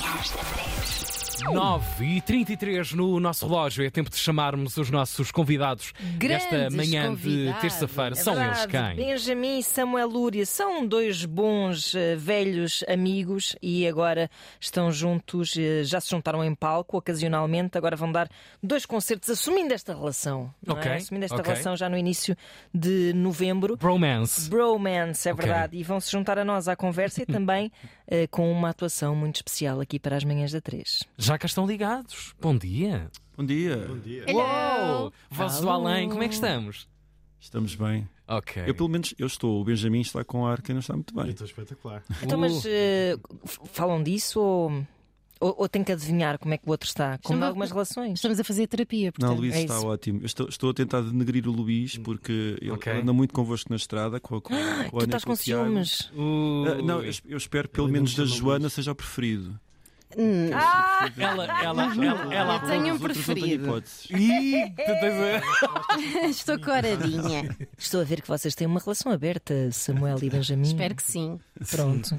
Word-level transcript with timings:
Manhãs 0.00 0.30
da 0.30 0.42
3. 0.44 1.08
9 1.52 2.04
e 2.04 2.20
33 2.20 2.92
no 2.94 3.18
nosso 3.20 3.46
relógio. 3.46 3.86
É 3.86 3.90
tempo 3.90 4.10
de 4.10 4.16
chamarmos 4.16 4.76
os 4.76 4.90
nossos 4.90 5.30
convidados 5.30 5.92
desta 6.18 6.50
Grandes 6.50 6.76
manhã 6.76 7.14
de 7.14 7.54
terça-feira. 7.60 8.10
É 8.10 8.14
São 8.16 8.42
eles 8.44 8.66
quem? 8.66 8.96
Benjamin 8.96 9.58
e 9.60 9.62
Samuel 9.62 10.08
Lúria 10.08 10.44
são 10.44 10.84
dois 10.86 11.24
bons 11.24 11.94
eh, 11.94 12.16
velhos 12.16 12.84
amigos 12.88 13.54
e 13.62 13.86
agora 13.86 14.28
estão 14.60 14.90
juntos, 14.90 15.54
eh, 15.56 15.84
já 15.84 16.00
se 16.00 16.10
juntaram 16.10 16.44
em 16.44 16.54
palco 16.56 16.98
ocasionalmente, 16.98 17.78
agora 17.78 17.94
vão 17.96 18.10
dar 18.10 18.28
dois 18.60 18.84
concertos 18.84 19.30
assumindo 19.30 19.72
esta 19.72 19.94
relação. 19.94 20.52
não 20.66 20.74
é? 20.76 20.80
Ok, 20.80 20.92
Assumindo 20.92 21.24
esta 21.24 21.36
ok. 21.36 21.50
relação 21.52 21.76
já 21.76 21.88
no 21.88 21.96
início 21.96 22.36
de 22.74 23.12
novembro. 23.14 23.76
Bromance. 23.76 24.50
Bromance, 24.50 25.28
é 25.28 25.32
Ok. 25.32 25.46
verdade, 25.46 25.76
e 25.78 25.84
vão 25.84 26.00
se 26.00 26.10
juntar 26.10 26.36
a 26.36 26.44
nós 26.44 26.66
à 26.66 26.74
conversa 26.74 27.22
e 27.22 27.26
também 27.26 27.70
com 28.30 28.50
uma 28.50 28.70
atuação 28.70 29.14
muito 29.14 29.36
especial 29.36 29.80
aqui 29.80 29.98
para 29.98 30.16
as 30.16 30.24
manhãs 30.24 30.52
da 30.52 30.60
3. 30.60 31.04
Já 31.18 31.36
cá 31.38 31.46
estão 31.46 31.66
ligados. 31.66 32.34
Bom 32.40 32.56
dia. 32.56 33.10
Bom 33.36 33.44
dia. 33.44 33.86
Uou! 34.32 35.12
Vozes 35.30 35.60
do 35.60 35.68
além, 35.70 36.08
como 36.08 36.22
é 36.22 36.28
que 36.28 36.34
estamos? 36.34 36.88
Estamos 37.40 37.74
bem. 37.74 38.08
Ok. 38.26 38.64
Eu, 38.66 38.74
pelo 38.74 38.88
menos, 38.88 39.14
eu 39.18 39.26
estou. 39.26 39.60
O 39.60 39.64
Benjamin 39.64 40.00
está 40.00 40.24
com 40.24 40.44
ar 40.46 40.60
que 40.60 40.72
não 40.72 40.80
está 40.80 40.92
muito 40.94 41.14
Eu 41.16 41.22
bem. 41.22 41.30
estou 41.30 41.46
espetacular. 41.46 42.02
Então, 42.22 42.36
mas 42.38 42.64
eh, 42.66 43.16
f- 43.44 43.60
falam 43.66 44.02
disso 44.02 44.40
ou, 44.40 44.84
ou, 45.40 45.54
ou 45.58 45.68
tem 45.68 45.82
que 45.84 45.92
adivinhar 45.92 46.38
como 46.38 46.54
é 46.54 46.58
que 46.58 46.66
o 46.66 46.70
outro 46.70 46.88
está? 46.88 47.18
Como 47.18 47.36
Estamos 47.36 47.40
em 47.40 47.44
a- 47.44 47.46
algumas 47.48 47.70
relações. 47.70 48.12
Estamos 48.14 48.40
a 48.40 48.44
fazer 48.44 48.66
terapia, 48.66 49.06
Não, 49.06 49.12
portanto. 49.12 49.38
Luís 49.38 49.54
é 49.54 49.60
está 49.62 49.76
isso. 49.76 49.86
ótimo. 49.86 50.20
Eu 50.20 50.26
estou, 50.26 50.48
estou 50.48 50.70
a 50.70 50.74
tentar 50.74 51.00
denegrir 51.02 51.46
o 51.48 51.52
Luís 51.52 51.96
porque 51.98 52.56
ele 52.60 52.70
Ok. 52.72 52.92
anda 52.92 53.12
muito 53.12 53.32
convosco 53.34 53.70
na 53.70 53.76
estrada 53.76 54.18
com 54.20 54.36
a, 54.36 54.40
com, 54.40 54.54
a- 54.54 54.84
com 54.90 54.96
a 54.98 55.00
Tu 55.00 55.04
estás 55.06 55.24
com 55.24 55.36
ciúmes. 55.36 56.10
Ah, 56.14 56.82
não, 56.82 57.02
eu, 57.02 57.12
eu 57.26 57.36
espero 57.38 57.68
que 57.68 57.74
pelo 57.74 57.88
menos 57.88 58.12
me 58.12 58.16
da 58.18 58.24
Joana 58.24 58.58
Luís. 58.64 58.72
seja 58.72 58.92
o 58.92 58.94
preferido. 58.94 59.58
Hum, 60.16 60.48
Ela, 60.50 61.44
ela, 61.44 61.62
ela, 61.94 62.34
ela. 62.34 62.54
Eu 62.56 62.66
tenho 62.68 62.94
um 62.94 62.98
preferido. 62.98 63.82
Ih, 64.10 64.72
Estou 66.30 66.58
coradinha. 66.58 67.56
Estou 67.76 68.00
a 68.00 68.04
ver 68.04 68.22
que 68.22 68.28
vocês 68.28 68.54
têm 68.54 68.66
uma 68.66 68.80
relação 68.80 69.12
aberta, 69.12 69.70
Samuel 69.70 70.18
e 70.22 70.30
Benjamin. 70.30 70.62
Espero 70.62 70.94
que 70.94 71.02
sim. 71.02 71.38
Pronto. 71.70 72.16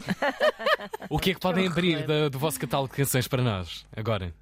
O 1.10 1.18
que 1.18 1.32
é 1.32 1.34
que 1.34 1.40
podem 1.40 1.68
abrir 1.68 2.06
da- 2.06 2.30
do 2.30 2.38
vosso 2.38 2.60
catálogo 2.60 2.92
de 2.92 2.98
canções 2.98 3.28
para 3.28 3.42
nós 3.42 3.86
agora? 3.96 4.34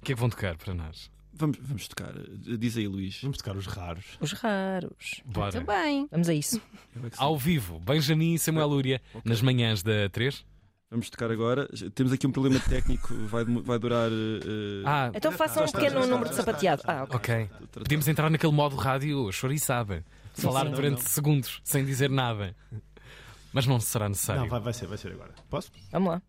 O 0.00 0.04
que 0.04 0.12
é 0.12 0.14
que 0.14 0.20
vão 0.20 0.28
tocar 0.28 0.56
para 0.56 0.74
nós? 0.74 1.10
Vamos, 1.36 1.58
vamos 1.60 1.88
tocar. 1.88 2.12
Diz 2.58 2.76
aí, 2.76 2.86
Luís. 2.86 3.18
Vamos 3.22 3.38
tocar 3.38 3.56
os 3.56 3.66
raros. 3.66 4.04
Os 4.20 4.32
raros. 4.32 5.20
Bora. 5.24 5.52
Muito 5.52 5.66
bem. 5.66 6.06
Vamos 6.10 6.28
a 6.28 6.34
isso. 6.34 6.60
Eu 6.94 7.06
é 7.06 7.10
que 7.10 7.16
sei. 7.16 7.24
Ao 7.24 7.36
vivo, 7.36 7.80
Benjamin 7.80 8.34
e 8.34 8.38
Samuel 8.38 8.68
Lúria 8.68 9.02
nas 9.24 9.40
manhãs 9.42 9.82
da 9.82 10.08
3. 10.10 10.44
Vamos 10.90 11.10
tocar 11.10 11.30
agora. 11.30 11.68
Temos 11.94 12.12
aqui 12.12 12.26
um 12.26 12.30
problema 12.32 12.60
técnico. 12.60 13.12
Vai, 13.26 13.44
vai 13.44 13.78
durar. 13.78 14.10
eh, 14.12 14.82
Ah, 14.84 15.10
Então 15.14 15.32
façam 15.32 15.64
um 15.64 15.66
pequeno 15.66 16.00
está, 16.00 16.06
número 16.06 16.30
de 16.30 16.36
sapateado. 16.36 16.82
está. 16.82 17.00
Ah, 17.00 17.04
ok. 17.04 17.16
ok. 17.16 17.46
tratado. 17.46 17.80
Podíamos 17.84 18.06
entrar 18.08 18.30
naquele 18.30 18.52
modo 18.52 18.76
rádio 18.76 19.30
choriçaba. 19.32 20.04
Falar 20.34 20.66
sim. 20.66 20.72
durante 20.72 21.00
segundos, 21.02 21.60
sem 21.64 21.84
dizer 21.84 22.10
nada. 22.10 22.54
Mas 23.52 23.66
não 23.66 23.78
será 23.80 24.08
necessário. 24.08 24.42
Não, 24.42 24.48
vai, 24.48 24.60
vai 24.60 24.72
ser, 24.72 24.86
vai 24.86 24.98
ser 24.98 25.12
agora. 25.12 25.32
Posso? 25.48 25.70
Vamos 25.92 26.10
lá. 26.12 26.22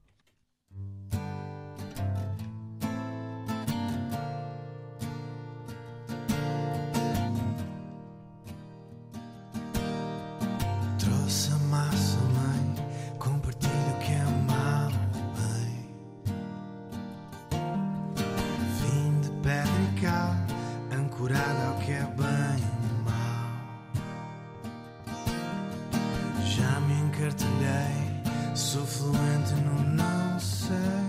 Ancorada 21.25 21.67
ao 21.67 21.75
que 21.79 21.91
é 21.91 22.03
bem 22.03 22.63
e 22.83 22.93
mal. 23.03 23.49
Já 26.45 26.79
me 26.81 26.93
encartilhei, 27.01 28.55
sou 28.55 28.85
fluente 28.85 29.53
no 29.55 29.83
não 29.95 30.39
sei. 30.39 31.04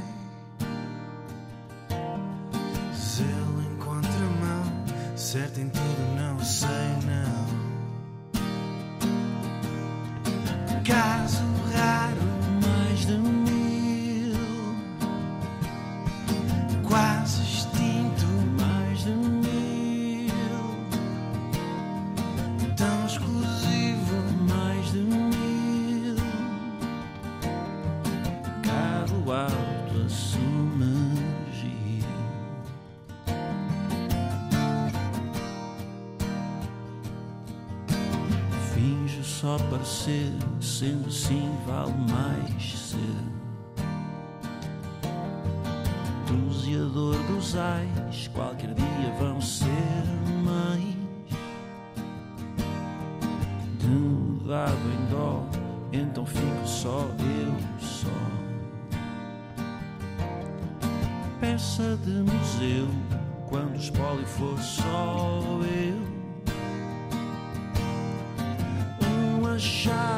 Só 39.40 39.58
parecer, 39.70 40.32
sendo 40.62 41.08
assim 41.08 41.52
vale 41.66 41.92
mais 42.10 42.78
ser. 42.78 42.96
Doseador 46.26 47.22
dos 47.24 47.54
ais, 47.54 48.28
qualquer 48.28 48.72
dia 48.72 49.12
vão 49.20 49.38
ser 49.38 49.66
mães. 50.42 50.96
De 53.78 53.86
um 53.86 54.38
dado 54.46 54.72
em 54.72 55.10
dó, 55.10 55.44
então 55.92 56.24
fico 56.24 56.66
só 56.66 57.06
eu 57.18 57.54
só. 57.78 58.08
Peça 61.40 61.98
de 62.02 62.10
museu, 62.10 62.88
quando 63.50 63.74
o 63.74 63.76
espólio 63.76 64.26
for 64.26 64.58
só 64.58 65.42
eu. 65.62 65.95
Um 69.56 70.15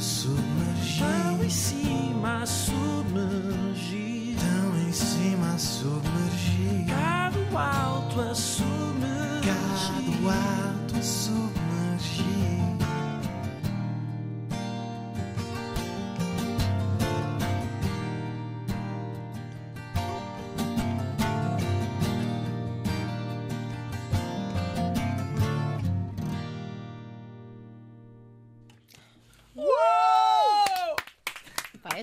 submergir. 0.00 1.06
Tão 1.06 1.44
em 1.44 1.50
cima 1.50 2.46
submergir. 2.46 4.36
Tão 4.38 4.88
em 4.88 4.92
cima 4.92 5.58
submergir. 5.58 6.86
Cado 6.88 7.58
alto 7.58 8.20
a 8.20 8.34
submergir. 8.34 9.54
Cado 9.54 10.28
alto 10.28 10.96
a 10.98 11.02
submergir 11.02 11.69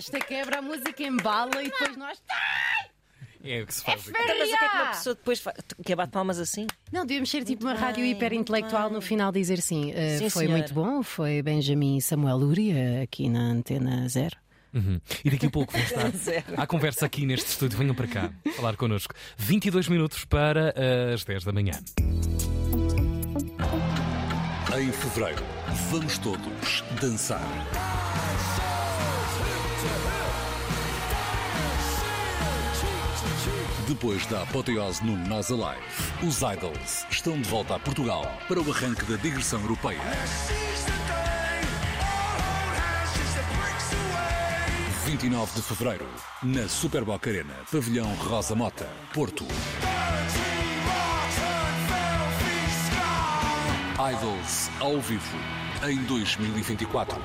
esta 0.07 0.19
quebra 0.25 0.59
a 0.59 0.61
música 0.61 1.03
embala 1.03 1.61
e 1.61 1.69
depois 1.69 1.97
nós. 1.97 2.17
É 3.43 3.61
o 3.61 3.67
que 3.67 3.73
se 3.73 3.83
faz 3.83 4.01
aqui. 4.01 4.09
Então, 4.09 4.37
mas 4.39 4.49
o 4.49 4.57
que 4.57 4.65
é 4.65 4.69
que 4.69 4.75
uma 4.77 4.87
pessoa 4.87 5.15
depois 5.15 5.39
faz? 5.39 5.57
Que 5.85 5.95
bate 5.95 6.11
palmas 6.11 6.39
assim? 6.39 6.65
Não, 6.91 7.05
devíamos 7.05 7.29
ser 7.29 7.43
tipo 7.43 7.65
uma 7.65 7.73
rádio 7.73 8.01
bem, 8.03 8.11
hiper 8.11 8.33
intelectual 8.33 8.83
muito 8.83 8.95
no 8.95 9.01
final 9.01 9.31
dizer 9.31 9.61
sim. 9.61 9.91
eh, 9.93 10.17
Sim, 10.17 10.29
foi 10.29 10.45
senhora. 10.45 10.57
muito 10.59 10.73
bom, 10.73 11.03
foi 11.03 11.41
Benjamin 11.41 11.97
e 11.97 12.01
Samuel 12.01 12.37
Lúria 12.37 13.03
aqui 13.03 13.29
na 13.29 13.39
Antena 13.41 14.07
Zero. 14.09 14.35
Uhum. 14.73 14.99
E 15.23 15.29
daqui 15.29 15.45
a 15.45 15.49
pouco 15.49 15.71
vão 15.71 15.81
estar 15.81 16.09
Zero. 16.17 16.45
à 16.57 16.67
conversa 16.67 17.05
aqui 17.05 17.25
neste 17.25 17.47
estúdio. 17.49 17.77
Venham 17.77 17.95
para 17.95 18.07
cá 18.07 18.31
falar 18.55 18.75
connosco. 18.75 19.13
22 19.37 19.87
minutos 19.87 20.25
para 20.25 20.73
as 21.13 21.23
10 21.23 21.43
da 21.45 21.51
manhã. 21.53 21.73
Em 24.77 24.91
fevereiro, 24.91 25.43
vamos 25.89 26.17
todos 26.17 26.83
dançar. 27.01 27.41
Depois 33.87 34.25
da 34.25 34.43
apoteose 34.43 35.01
no 35.01 35.15
Nós 35.29 35.49
Alive, 35.49 35.81
os 36.21 36.41
Idols 36.41 37.05
estão 37.09 37.39
de 37.39 37.47
volta 37.47 37.75
a 37.75 37.79
Portugal 37.79 38.29
para 38.45 38.59
o 38.59 38.71
arranque 38.71 39.05
da 39.05 39.15
digressão 39.15 39.61
europeia. 39.61 40.01
29 45.05 45.55
de 45.55 45.61
fevereiro, 45.61 46.05
na 46.43 46.67
Superboc 46.67 47.29
Arena, 47.29 47.53
Pavilhão 47.71 48.13
Rosa 48.15 48.55
Mota, 48.55 48.89
Porto. 49.13 49.45
Idols 54.13 54.69
ao 54.81 54.99
vivo 54.99 55.37
em 55.87 56.03
2024. 56.03 57.21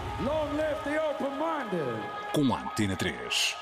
Com 2.33 2.55
a 2.55 2.61
Antena 2.61 2.95
3. 2.95 3.57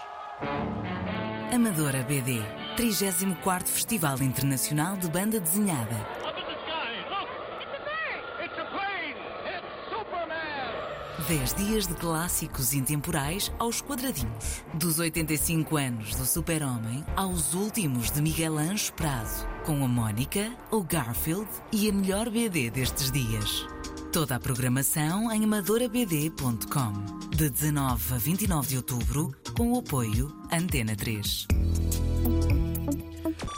Amadora 1.52 2.02
BD, 2.04 2.40
34º 2.76 3.66
Festival 3.66 4.22
Internacional 4.22 4.96
de 4.96 5.08
Banda 5.08 5.40
Desenhada. 5.40 6.20
10 11.30 11.54
dias 11.54 11.86
de 11.86 11.94
clássicos 11.94 12.74
intemporais 12.74 13.52
aos 13.56 13.80
quadradinhos. 13.80 14.64
Dos 14.74 14.98
85 14.98 15.76
anos 15.76 16.14
do 16.16 16.24
Super-Homem 16.24 17.04
aos 17.14 17.54
últimos 17.54 18.10
de 18.10 18.20
Miguel 18.20 18.58
Anjo 18.58 18.92
Prado, 18.94 19.46
com 19.64 19.84
a 19.84 19.86
Mónica, 19.86 20.50
o 20.72 20.82
Garfield 20.82 21.48
e 21.70 21.88
a 21.88 21.92
melhor 21.92 22.28
BD 22.30 22.70
destes 22.70 23.12
dias. 23.12 23.64
Toda 24.12 24.34
a 24.34 24.40
programação 24.40 25.30
em 25.30 25.44
amadorabd.com. 25.44 27.28
De 27.30 27.48
19 27.48 28.14
a 28.14 28.18
29 28.18 28.68
de 28.68 28.76
outubro, 28.76 29.32
com 29.56 29.72
o 29.74 29.78
apoio 29.78 30.34
Antena 30.50 30.96
3. 30.96 31.46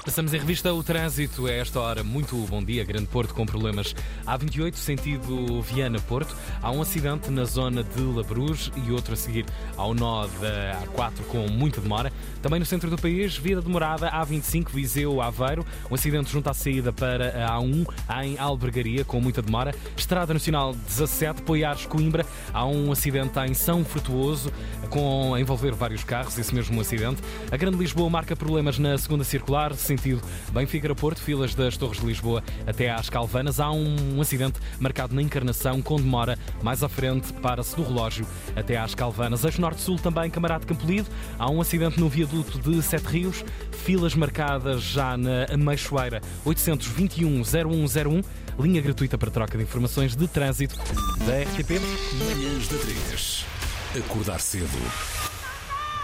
Passamos 0.04 0.34
em 0.34 0.38
revista 0.38 0.74
o 0.74 0.82
trânsito 0.82 1.46
a 1.46 1.52
esta 1.52 1.78
hora. 1.78 2.02
Muito 2.02 2.34
bom 2.48 2.60
dia, 2.60 2.82
Grande 2.82 3.06
Porto 3.06 3.32
com 3.32 3.46
problemas. 3.46 3.94
A28, 4.26 4.74
sentido 4.74 5.62
Viana-Porto. 5.62 6.36
Há 6.60 6.72
um 6.72 6.82
acidente 6.82 7.30
na 7.30 7.44
zona 7.44 7.84
de 7.84 8.02
Labruz 8.02 8.72
e 8.84 8.90
outro 8.90 9.14
a 9.14 9.16
seguir 9.16 9.46
ao 9.76 9.94
nó 9.94 10.26
da 10.40 10.82
A4 10.86 11.22
com 11.28 11.46
muita 11.48 11.80
demora. 11.80 12.12
Também 12.42 12.58
no 12.58 12.66
centro 12.66 12.90
do 12.90 12.98
país, 12.98 13.36
vida 13.36 13.62
demorada 13.62 14.10
A25, 14.10 14.70
Viseu-Aveiro. 14.70 15.64
Um 15.88 15.94
acidente 15.94 16.32
junto 16.32 16.50
à 16.50 16.54
saída 16.54 16.92
para 16.92 17.46
a 17.46 17.60
A1 17.60 17.86
em 18.24 18.36
Albergaria 18.40 19.04
com 19.04 19.20
muita 19.20 19.40
demora. 19.40 19.72
Estrada 19.96 20.34
Nacional 20.34 20.74
17, 20.74 21.42
Poiares-Coimbra. 21.42 22.26
Há 22.52 22.66
um 22.66 22.90
acidente 22.90 23.38
em 23.38 23.54
São 23.54 23.84
Frutuoso 23.84 24.52
com 24.90 25.32
a 25.32 25.40
envolver 25.40 25.72
vários 25.74 26.02
carros, 26.02 26.36
esse 26.36 26.52
mesmo 26.52 26.80
acidente. 26.80 27.22
A 27.52 27.56
Grande 27.56 27.76
Lisboa 27.78 28.10
marca 28.10 28.34
problemas 28.34 28.80
na 28.80 28.98
segunda 28.98 29.22
circular, 29.22 29.72
sentido 29.92 30.22
Benfica-Porto, 30.52 31.20
filas 31.20 31.54
das 31.54 31.76
Torres 31.76 32.00
de 32.00 32.06
Lisboa 32.06 32.42
até 32.66 32.90
às 32.90 33.10
Calvanas. 33.10 33.60
Há 33.60 33.70
um 33.70 34.20
acidente 34.20 34.58
marcado 34.78 35.14
na 35.14 35.22
Encarnação, 35.22 35.82
com 35.82 35.96
demora 35.96 36.38
mais 36.62 36.82
à 36.82 36.88
frente, 36.88 37.32
para-se 37.34 37.76
do 37.76 37.82
relógio 37.82 38.26
até 38.56 38.76
às 38.78 38.94
Calvanas. 38.94 39.44
Eixo 39.44 39.60
Norte-Sul 39.60 39.98
também, 39.98 40.30
Camarada 40.30 40.66
Campolido. 40.66 41.08
Há 41.38 41.50
um 41.50 41.60
acidente 41.60 42.00
no 42.00 42.08
viaduto 42.08 42.58
de 42.58 42.82
Sete 42.82 43.04
Rios, 43.04 43.44
filas 43.84 44.14
marcadas 44.14 44.82
já 44.82 45.16
na 45.16 45.46
Ameixoeira 45.52 46.20
821-0101, 46.46 48.24
linha 48.58 48.80
gratuita 48.80 49.18
para 49.18 49.30
troca 49.30 49.58
de 49.58 49.64
informações 49.64 50.16
de 50.16 50.26
trânsito 50.26 50.76
da 51.26 51.42
RTP. 51.42 51.80
Manhãs 52.18 52.68
da 52.68 52.78
3. 52.78 53.44
Acordar 53.98 54.40
cedo. 54.40 54.68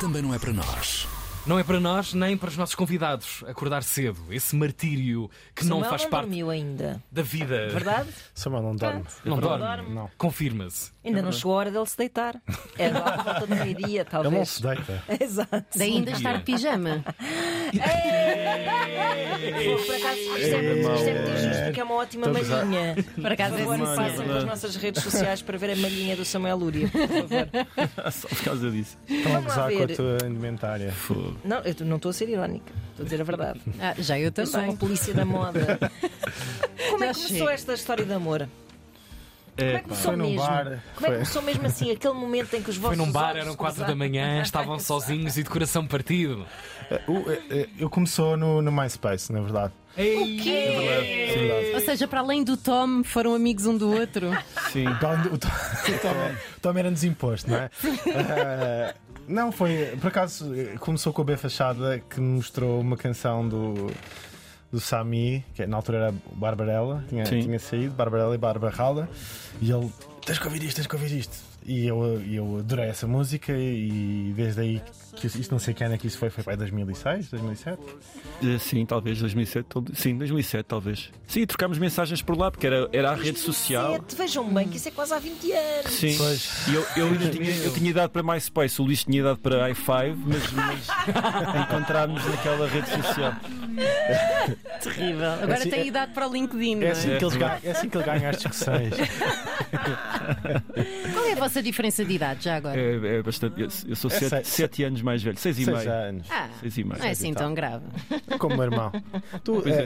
Também 0.01 0.23
não 0.23 0.35
é 0.35 0.39
para 0.39 0.53
nós. 0.53 1.18
Não 1.49 1.59
é 1.59 1.65
para 1.65 1.81
nós 1.81 2.13
nem 2.13 2.37
para 2.37 2.51
os 2.51 2.59
nossos 2.59 2.75
convidados 2.75 3.43
acordar 3.47 3.83
cedo. 3.83 4.21
Esse 4.31 4.55
martírio 4.55 5.31
que 5.57 5.65
não 5.65 5.77
Samuel 5.77 5.89
faz 5.91 6.03
não 6.03 6.11
parte 6.11 6.25
dormiu 6.27 6.51
ainda. 6.51 7.03
da 7.11 7.23
vida. 7.23 7.69
Verdade? 7.71 8.11
Samuel 8.35 8.63
não 8.65 8.77
dorme. 8.77 9.05
Não 9.25 9.39
dorme. 9.41 9.65
dorme. 9.65 9.95
Não. 9.95 10.11
Confirma-se. 10.19 10.93
Ainda 11.09 11.23
não 11.23 11.33
chegou 11.33 11.55
a 11.55 11.57
hora 11.57 11.71
dele 11.71 11.87
se 11.87 11.97
deitar. 11.97 12.37
É 12.79 12.89
lá 12.91 13.01
à 13.15 13.23
volta 13.23 13.47
do 13.47 13.57
meio-dia, 13.57 13.87
Ele 13.87 13.99
não 14.13 14.23
talvez. 14.23 14.49
se 14.51 14.63
deita. 14.63 15.03
Exato. 15.25 15.65
Daí 15.77 15.93
ainda 15.97 16.11
estar 16.11 16.37
de 16.39 16.43
pijama. 16.45 17.05
Por 19.87 19.95
acaso, 19.95 20.19
isto 20.19 20.37
é, 20.37 20.45
isto 20.45 21.09
é 21.09 21.15
muito 21.15 21.31
injusto 21.31 21.65
porque 21.65 21.81
é 21.81 21.85
uma 21.85 21.95
ótima 21.95 22.27
Estamos 22.27 22.51
a- 22.51 22.57
malhinha. 22.65 22.97
Por 23.21 23.33
acaso 23.33 23.55
Por 23.55 23.61
é 23.61 23.65
favor, 23.65 23.83
assim. 23.89 23.97
passem 23.97 24.27
pelas 24.27 24.45
nossas 24.45 24.77
redes 24.77 25.03
sociais 25.03 25.43
para 25.43 25.59
ver 25.59 25.71
a 25.71 25.77
malhinha 25.77 26.17
do 26.17 26.25
Samuel 26.25 26.57
Lúria, 26.57 26.89
por 26.89 27.01
favor. 27.09 28.13
Só 28.13 28.29
por 28.29 28.45
causa 28.45 28.71
disso. 28.71 28.97
Estão 29.09 29.33
a 29.33 29.35
Vamos 29.41 29.57
lá 29.57 29.63
gozar 29.65 29.73
com 29.79 29.83
a 29.83 29.87
ver. 29.87 29.97
tua 29.97 30.19
indumentária. 30.29 30.95
Não, 31.45 31.59
eu 31.59 31.75
não 31.87 31.97
estou 31.97 32.11
a 32.11 32.13
ser 32.13 32.29
irónica, 32.29 32.73
estou 32.91 33.03
a 33.03 33.05
dizer 33.05 33.21
a 33.21 33.25
verdade. 33.25 33.61
Ah, 33.81 33.95
já 33.99 34.19
eu 34.19 34.33
Eu 34.37 34.47
sou 34.47 34.61
uma 34.61 34.63
também. 34.67 34.77
polícia 34.77 35.15
da 35.15 35.25
moda. 35.25 35.79
Como 36.91 37.05
é 37.05 37.09
Já 37.09 37.15
que 37.15 37.21
começou 37.21 37.39
chega. 37.39 37.53
esta 37.53 37.75
história 37.75 38.05
de 38.05 38.13
amor? 38.13 38.49
Como 39.59 39.71
é 39.71 39.79
que 39.79 39.83
começou 39.89 40.13
Foi 40.13 40.17
mesmo? 40.17 40.37
bar, 40.47 40.65
Como 40.65 40.71
é 40.71 40.79
que 40.79 40.99
foi. 41.01 41.11
começou 41.15 41.43
mesmo 41.43 41.67
assim, 41.67 41.91
aquele 41.91 42.15
momento 42.15 42.55
em 42.55 42.63
que 42.63 42.71
os 42.71 42.77
Foi 42.77 42.83
vossos 42.91 42.99
num 42.99 43.13
bar, 43.13 43.37
eram 43.37 43.51
se 43.53 43.57
4 43.57 43.85
da 43.87 43.95
manhã, 43.97 44.41
estavam 44.43 44.79
sozinhos 44.79 45.37
e 45.37 45.43
de 45.43 45.51
coração 45.51 45.87
partido. 45.87 46.47
O- 47.07 47.31
eh, 47.31 47.43
eh, 47.51 47.69
Eu 47.79 47.91
começou 47.91 48.37
no, 48.37 48.63
no 48.63 48.71
MySpace, 48.73 49.33
na 49.33 49.41
verdade. 49.41 49.73
Ei! 49.97 50.41
É 50.49 51.35
verdade. 51.37 51.75
Ou 51.75 51.81
seja, 51.81 52.07
para 52.07 52.21
além 52.21 52.45
do 52.45 52.57
Tom, 52.57 53.03
foram 53.03 53.35
amigos 53.35 53.67
um 53.67 53.77
do 53.77 53.93
outro. 53.93 54.31
Sim. 54.73 54.87
Além 54.87 55.23
do- 55.23 55.35
O 55.35 55.39
Tom, 55.39 55.49
o 55.49 55.99
Tom, 56.01 56.35
o 56.57 56.61
Tom 56.61 56.79
era 56.79 56.91
desimposto, 56.91 57.51
não 57.51 57.59
é? 57.59 57.71
Eh, 58.07 58.95
não, 59.27 59.51
foi. 59.53 59.97
Por 60.01 60.07
acaso 60.09 60.55
eh, 60.55 60.77
começou 60.79 61.13
com 61.13 61.23
a 61.23 61.25
B 61.25 61.37
Fachada 61.37 62.01
que 62.09 62.21
me 62.21 62.37
mostrou 62.37 62.81
uma 62.81 62.97
canção 62.97 63.47
do, 63.47 63.91
do 64.71 64.81
Sami, 64.81 65.45
que 65.55 65.67
na 65.67 65.77
altura 65.77 65.99
era 65.99 66.15
Barbarella, 66.33 67.05
tinha, 67.09 67.25
Sim. 67.25 67.41
tinha 67.41 67.59
saído, 67.59 67.95
Barbarella 67.95 68.35
e 68.35 68.39
Barbarrala, 68.39 69.09
e 69.61 69.71
ele, 69.71 69.91
tens 70.25 70.39
que 70.39 70.47
ouvir 70.47 70.63
isto, 70.63 70.77
tens 70.77 70.87
que 70.87 70.95
ouvir 70.95 71.13
isto. 71.19 71.37
E 71.67 71.87
eu, 71.87 72.19
e 72.23 72.37
eu 72.37 72.59
adorei 72.61 72.87
essa 72.87 73.07
música 73.07 73.53
e 73.53 74.33
desde 74.35 74.61
aí, 74.63 74.83
que 75.17 75.27
isso 75.27 75.39
isto 75.39 75.51
não 75.51 75.59
sei 75.59 75.75
que 75.75 75.85
ano 75.85 75.97
é 75.97 75.99
que 75.99 76.07
isso 76.07 76.17
foi, 76.17 76.31
foi 76.31 76.43
para 76.43 76.55
aí 76.55 76.57
2006, 76.57 77.29
2007? 77.29 77.79
Eh, 78.43 78.59
Sim, 78.59 78.87
talvez 78.87 79.19
2007. 79.21 79.67
tal- 79.69 79.85
Sim, 79.93 80.17
2007, 80.17 80.65
talvez. 80.65 81.11
Sim, 81.27 81.45
trocámos 81.45 81.77
mensagens 81.77 82.23
por 82.23 82.39
lá, 82.39 82.51
porque 82.51 82.67
era, 82.67 82.89
era 82.91 83.11
a 83.11 83.15
rede 83.15 83.39
social. 83.39 83.99
2007, 83.99 84.17
Vejam 84.17 84.49
bem 84.55 84.67
que 84.69 84.77
isso 84.79 84.89
é 84.89 84.93
quase 84.93 85.13
há 85.13 85.19
20 85.19 85.53
anos. 85.53 85.93
Sim, 85.93 86.15
Pois. 86.17 86.69
e 86.69 86.75
eu, 86.75 86.87
eu 86.97 87.07
ainda 87.09 87.29
tinha, 87.29 87.51
eu 87.57 87.73
tinha 87.75 87.91
idade 87.91 88.13
para 88.15 88.23
MySpace, 88.23 88.81
o 88.81 88.85
Luís 88.85 89.05
tinha 89.05 89.21
idade 89.21 89.39
para 89.41 89.69
i5, 89.71 90.17
mas, 90.25 90.53
mas 90.53 90.89
encontrámos 91.69 92.25
naquela 92.25 92.67
rede 92.67 92.89
social. 92.89 93.35
Terrível. 94.83 95.31
Agora 95.33 95.55
assim, 95.55 95.69
tem 95.71 95.81
é- 95.81 95.87
idade 95.87 96.13
para 96.15 96.27
o 96.27 96.33
LinkedIn. 96.33 96.77
não 96.77 96.83
É 96.85 96.87
é? 96.87 96.91
assim, 96.93 97.15
que, 97.19 97.25
eles 97.25 97.37
ganham, 97.37 97.59
é 97.63 97.71
assim 97.73 97.89
que 97.91 97.97
ele 97.99 98.05
ganha 98.05 98.31
as 98.31 98.37
discussões. 98.39 98.95
Qual 101.29 101.37
é 101.37 101.41
a 101.41 101.49
vossa 101.49 101.63
diferença 101.63 102.05
de 102.05 102.13
idade 102.15 102.45
já 102.45 102.57
agora? 102.57 102.79
É, 102.81 103.19
é 103.19 103.23
bastante. 103.23 103.61
Eu, 103.61 103.69
eu 103.89 103.97
sou 103.97 104.11
É 104.11 104.43
sete, 104.45 104.83
anos 104.85 105.03
mais 105.03 105.23
velho, 105.23 105.37
seis 105.39 105.59
e 105.59 105.65
Seis 105.65 105.77
meio. 105.79 105.91
anos. 105.91 106.27
Ah, 106.31 106.49
Seis 106.61 106.77
e 106.79 106.85
meio. 106.85 106.99
não 106.99 107.07
é 107.07 107.11
assim 107.11 107.33
tão 107.35 107.55
grave. 107.55 107.85
Como 108.39 108.55
o 108.55 108.57
meu 108.57 108.67
irmão. 108.67 108.93
Tu 109.45 109.61
Pois 109.63 109.67
é, 109.75 109.83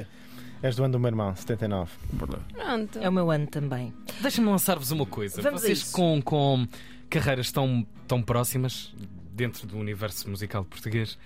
é. 0.63 0.67
és 0.67 0.77
do 0.77 0.85
ano 0.85 0.93
do 0.93 1.01
meu 1.01 1.09
irmão, 1.09 1.35
79. 1.35 1.91
Verdade. 2.13 2.43
Pronto. 2.55 2.99
É 2.99 3.09
o 3.09 3.13
meu 3.13 3.31
ano 3.31 3.47
também. 3.47 3.93
Deixa-me 4.21 4.49
lançar-vos 4.49 4.91
uma 4.91 5.07
coisa. 5.07 5.41
Vamos 5.43 5.63
Vocês 5.63 5.91
com, 5.91 6.21
com 6.23 6.67
carreiras 7.11 7.51
tão, 7.53 7.87
tão 8.09 8.23
próximas 8.23 8.95
dentro 9.35 9.67
do 9.67 9.77
universo 9.79 10.29
musical 10.31 10.65
português, 10.65 11.19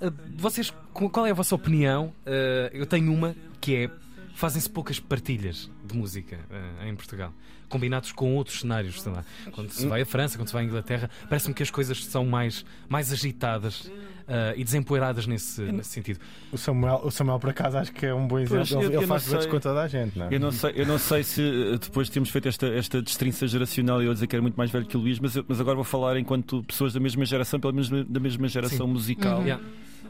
eh, 0.00 0.10
vocês, 0.36 0.72
com- 0.92 1.08
qual 1.08 1.26
é 1.26 1.30
a 1.30 1.34
vossa 1.34 1.54
opinião? 1.54 2.12
Eh, 2.26 2.70
eu 2.74 2.86
tenho 2.86 3.12
uma 3.12 3.34
que 3.60 3.74
é 3.76 3.90
fazem-se 4.36 4.68
poucas 4.70 5.00
partilhas 5.00 5.70
de 5.84 5.96
música 5.96 6.38
eh, 6.50 6.88
em 6.88 6.94
Portugal. 6.94 7.32
Combinados 7.68 8.12
com 8.12 8.36
outros 8.36 8.60
cenários, 8.60 9.02
sei 9.02 9.10
lá. 9.10 9.24
Quando 9.50 9.70
se 9.70 9.86
vai 9.88 10.02
à 10.02 10.06
França, 10.06 10.38
quando 10.38 10.46
se 10.46 10.52
vai 10.54 10.62
à 10.62 10.66
Inglaterra, 10.66 11.10
parece-me 11.28 11.52
que 11.52 11.62
as 11.64 11.70
coisas 11.70 12.04
são 12.04 12.24
mais, 12.24 12.64
mais 12.88 13.12
agitadas 13.12 13.90
eh, 14.28 14.54
e 14.56 14.62
desempoeiradas 14.62 15.26
nesse, 15.26 15.62
nesse 15.62 15.88
sentido. 15.90 16.20
O 16.52 16.58
Samuel, 16.58 17.00
o 17.02 17.10
Samuel, 17.10 17.40
por 17.40 17.50
acaso, 17.50 17.76
acho 17.78 17.92
que 17.92 18.06
é 18.06 18.14
um 18.14 18.28
bom 18.28 18.38
exemplo. 18.38 18.58
Pois, 18.58 18.70
eu- 18.70 18.78
ele 18.78 18.86
eu 18.86 19.00
ele 19.00 19.00
não 19.00 19.08
faz 19.08 19.22
sei. 19.24 19.50
com 19.50 19.58
toda 19.58 19.82
a 19.82 19.88
gente, 19.88 20.16
não 20.16 20.26
é? 20.26 20.34
Eu 20.34 20.38
não 20.38 20.52
sei, 20.52 20.72
eu 20.76 20.86
não 20.86 20.98
sei 20.98 21.24
se 21.24 21.42
eh, 21.42 21.78
depois 21.78 22.06
de 22.06 22.12
termos 22.12 22.28
feito 22.30 22.46
esta, 22.46 22.66
esta 22.68 23.02
destrinça 23.02 23.48
geracional 23.48 24.00
e 24.00 24.06
eu 24.06 24.14
dizer 24.14 24.28
que 24.28 24.36
era 24.36 24.42
muito 24.42 24.56
mais 24.56 24.70
velho 24.70 24.86
que 24.86 24.96
o 24.96 25.00
Luís, 25.00 25.18
mas, 25.18 25.34
eu- 25.34 25.44
mas 25.48 25.60
agora 25.60 25.74
vou 25.74 25.84
falar 25.84 26.16
enquanto 26.18 26.62
pessoas 26.62 26.92
da 26.92 27.00
mesma 27.00 27.24
geração, 27.24 27.58
pelo 27.58 27.72
menos 27.72 27.88
da 27.88 28.20
mesma 28.20 28.46
geração 28.46 28.86
musical. 28.86 29.42
Yeah. 29.42 29.64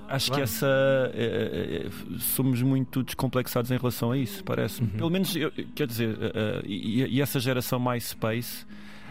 Acho 0.09 0.33
que 0.33 0.41
essa 0.41 0.67
eh, 1.15 1.87
eh, 1.87 1.91
somos 2.19 2.63
muito 2.63 3.03
descomplexados 3.03 3.71
em 3.71 3.77
relação 3.77 4.13
a 4.13 4.19
isso, 4.19 4.45
parece-me. 4.45 4.89
Pelo 4.91 5.11
menos, 5.11 5.35
eu, 5.35 5.51
quer 5.75 5.87
dizer, 5.87 6.17
eh, 6.21 6.63
e, 6.65 7.17
e 7.17 7.21
essa 7.21 7.41
geração 7.41 7.81
MySpace 7.81 8.65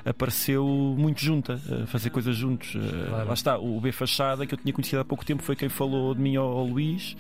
apareceu 0.06 0.66
muito 0.98 1.22
junta, 1.22 1.60
a 1.84 1.88
fazer 1.88 2.12
coisas 2.12 2.36
juntos. 2.36 2.72
Claro. 3.10 3.28
Lá 3.28 3.34
está, 3.34 3.58
o 3.58 3.80
B 3.82 3.92
Fachada, 3.92 4.46
que 4.46 4.54
eu 4.54 4.58
tinha 4.58 4.72
conhecido 4.72 5.00
há 5.00 5.06
pouco 5.06 5.26
tempo, 5.26 5.42
foi 5.42 5.56
quem 5.56 5.68
falou 5.68 6.14
de 6.14 6.22
mim 6.22 6.36
ao, 6.36 6.48
ao 6.48 6.66
Luís. 6.66 7.18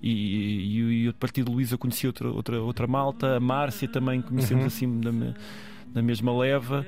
E, 0.00 0.10
e, 0.10 1.04
e 1.04 1.08
a 1.08 1.12
partir 1.12 1.44
eu 1.46 1.78
conheci 1.78 2.06
outra, 2.06 2.30
outra, 2.30 2.60
outra 2.62 2.86
malta, 2.86 3.36
a 3.36 3.40
Márcia 3.40 3.88
também 3.88 4.22
conhecemos 4.22 4.64
assim 4.66 5.00
da, 5.00 5.10
da 5.92 6.02
mesma 6.02 6.36
leva. 6.36 6.86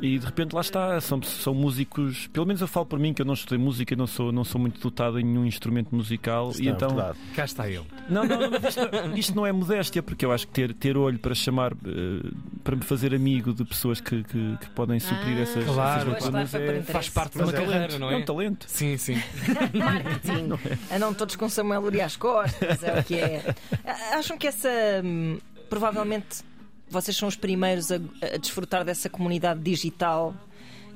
E 0.00 0.18
de 0.18 0.24
repente 0.26 0.54
lá 0.54 0.60
está, 0.60 1.00
são, 1.00 1.20
são 1.22 1.52
músicos, 1.52 2.28
pelo 2.28 2.46
menos 2.46 2.60
eu 2.60 2.68
falo 2.68 2.86
por 2.86 2.98
mim 2.98 3.12
que 3.12 3.20
eu 3.20 3.26
não 3.26 3.34
estudei 3.34 3.58
música, 3.58 3.96
não 3.96 4.06
sou, 4.06 4.30
não 4.30 4.44
sou 4.44 4.60
muito 4.60 4.80
dotado 4.80 5.18
em 5.18 5.24
nenhum 5.24 5.44
instrumento 5.44 5.94
musical. 5.94 6.50
Isso 6.50 6.62
e 6.62 6.66
não 6.66 6.72
é 6.72 6.74
então 6.76 6.88
verdade. 6.90 7.18
Cá 7.34 7.44
está 7.44 7.68
ele. 7.68 7.84
não, 8.08 8.24
não, 8.24 8.38
não, 8.50 8.58
isto, 8.68 8.80
isto 9.16 9.34
não 9.36 9.44
é 9.46 9.50
modéstia, 9.52 10.02
porque 10.02 10.24
eu 10.24 10.30
acho 10.32 10.46
que 10.46 10.52
ter, 10.52 10.72
ter 10.72 10.96
olho 10.96 11.18
para 11.18 11.34
chamar, 11.34 11.72
eh, 11.72 12.28
para 12.62 12.76
me 12.76 12.82
fazer 12.82 13.12
amigo 13.12 13.52
de 13.52 13.64
pessoas 13.64 14.00
que, 14.00 14.22
que, 14.22 14.56
que 14.60 14.70
podem 14.70 15.00
suprir 15.00 15.36
Ah, 15.36 15.40
essas, 15.40 15.64
claro. 15.64 16.10
essas 16.12 16.24
lacunas 16.24 16.54
está, 16.54 16.58
é. 16.60 16.82
Faz 16.82 17.08
parte 17.08 17.36
de 17.36 17.42
uma 17.42 17.52
é 17.52 17.54
carreira, 17.56 17.98
não 17.98 18.10
é 18.10 18.14
é? 18.14 18.16
um 18.18 18.24
talento. 18.24 18.66
Sim, 18.68 18.96
sim. 18.96 19.14
Marketing. 19.74 20.50
Andam 20.94 21.12
todos 21.12 21.34
com 21.34 21.48
Samuel 21.48 21.82
Uri 21.82 22.00
às 22.00 22.16
costas, 22.16 22.82
é 22.84 23.00
o 23.00 23.04
que 23.04 23.16
é. 23.16 23.54
Acham 24.16 24.38
que 24.38 24.46
essa. 24.46 24.68
hum, 25.04 25.38
Provavelmente 25.68 26.42
vocês 26.90 27.16
são 27.16 27.28
os 27.28 27.36
primeiros 27.36 27.90
a, 27.92 27.96
a 27.96 28.36
desfrutar 28.38 28.84
dessa 28.84 29.08
comunidade 29.08 29.60
digital 29.60 30.34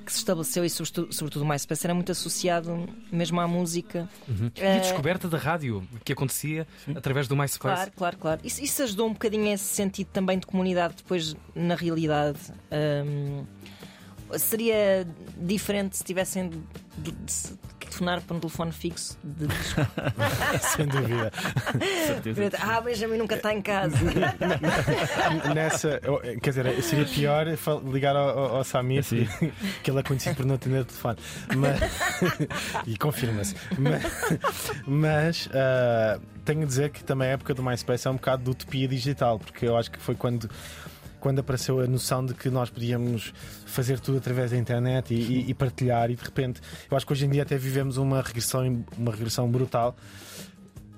que 0.04 0.10
se 0.12 0.18
estabeleceu 0.18 0.64
e, 0.64 0.68
sobretudo, 0.70 1.42
o 1.42 1.46
MySpace, 1.46 1.86
era 1.86 1.94
muito 1.94 2.10
associado 2.10 2.88
mesmo 3.10 3.40
à 3.40 3.46
música. 3.46 4.08
E 4.56 4.60
Eh, 4.60 4.76
a 4.76 4.80
descoberta 4.80 5.28
da 5.28 5.38
rádio 5.38 5.86
que 6.04 6.12
acontecia 6.12 6.66
através 6.92 7.28
do 7.28 7.36
MySpace. 7.36 7.76
Claro, 7.76 7.92
claro, 7.96 8.16
claro. 8.18 8.40
Isso, 8.42 8.60
isso 8.64 8.82
ajudou 8.82 9.06
um 9.06 9.12
bocadinho 9.12 9.46
esse 9.54 9.62
sentido 9.64 10.08
também 10.08 10.40
de 10.40 10.46
comunidade, 10.46 10.94
depois, 10.96 11.36
na 11.54 11.76
realidade. 11.76 12.38
hum, 13.06 13.44
seria 14.38 15.06
diferente 15.36 15.96
se 15.96 16.02
tivessem 16.02 16.50
telefonar 17.92 18.20
para 18.22 18.36
um 18.36 18.40
telefone 18.40 18.72
fixo 18.72 19.18
de 19.22 19.46
disco. 19.46 19.80
Sem 20.76 20.86
dúvida. 20.86 21.30
Certeza. 22.06 22.58
Ah, 22.60 22.80
Benjamin 22.80 23.18
nunca 23.18 23.34
está 23.34 23.52
em 23.52 23.60
casa. 23.60 23.96
Nessa, 25.54 26.00
quer 26.42 26.50
dizer, 26.50 26.82
seria 26.82 27.04
pior 27.04 27.46
ligar 27.84 28.16
ao, 28.16 28.28
ao, 28.28 28.56
ao 28.56 28.64
Samir, 28.64 29.04
Sim. 29.04 29.28
que 29.82 29.90
ele 29.90 30.00
é 30.00 30.02
conhecido 30.02 30.36
por 30.36 30.46
não 30.46 30.54
atender 30.54 30.80
o 30.80 30.84
telefone. 30.84 31.18
Mas, 31.56 31.80
e 32.86 32.96
confirma-se. 32.96 33.54
Mas, 33.78 34.02
mas, 34.86 35.48
ah, 35.52 36.18
tenho 36.44 36.62
a 36.62 36.66
dizer 36.66 36.90
que 36.90 37.04
também 37.04 37.28
a 37.28 37.32
época 37.32 37.54
do 37.54 37.62
MySpace 37.62 38.06
é 38.06 38.10
um 38.10 38.14
bocado 38.16 38.44
de 38.44 38.50
utopia 38.50 38.88
digital, 38.88 39.38
porque 39.38 39.66
eu 39.66 39.76
acho 39.76 39.90
que 39.90 39.98
foi 39.98 40.14
quando. 40.14 40.50
Quando 41.22 41.38
apareceu 41.38 41.78
a 41.80 41.86
noção 41.86 42.26
de 42.26 42.34
que 42.34 42.50
nós 42.50 42.68
podíamos 42.68 43.32
fazer 43.64 44.00
tudo 44.00 44.18
através 44.18 44.50
da 44.50 44.56
internet 44.56 45.14
e, 45.14 45.16
e- 45.20 45.50
e 45.50 45.54
partilhar, 45.54 46.10
e 46.10 46.16
de 46.16 46.24
repente, 46.24 46.60
eu 46.90 46.96
acho 46.96 47.06
que 47.06 47.12
hoje 47.12 47.26
em 47.26 47.30
dia 47.30 47.42
até 47.44 47.56
vivemos 47.56 47.96
uma 47.96 48.20
regressão, 48.20 48.84
uma 48.98 49.12
regressão 49.12 49.48
brutal 49.48 49.94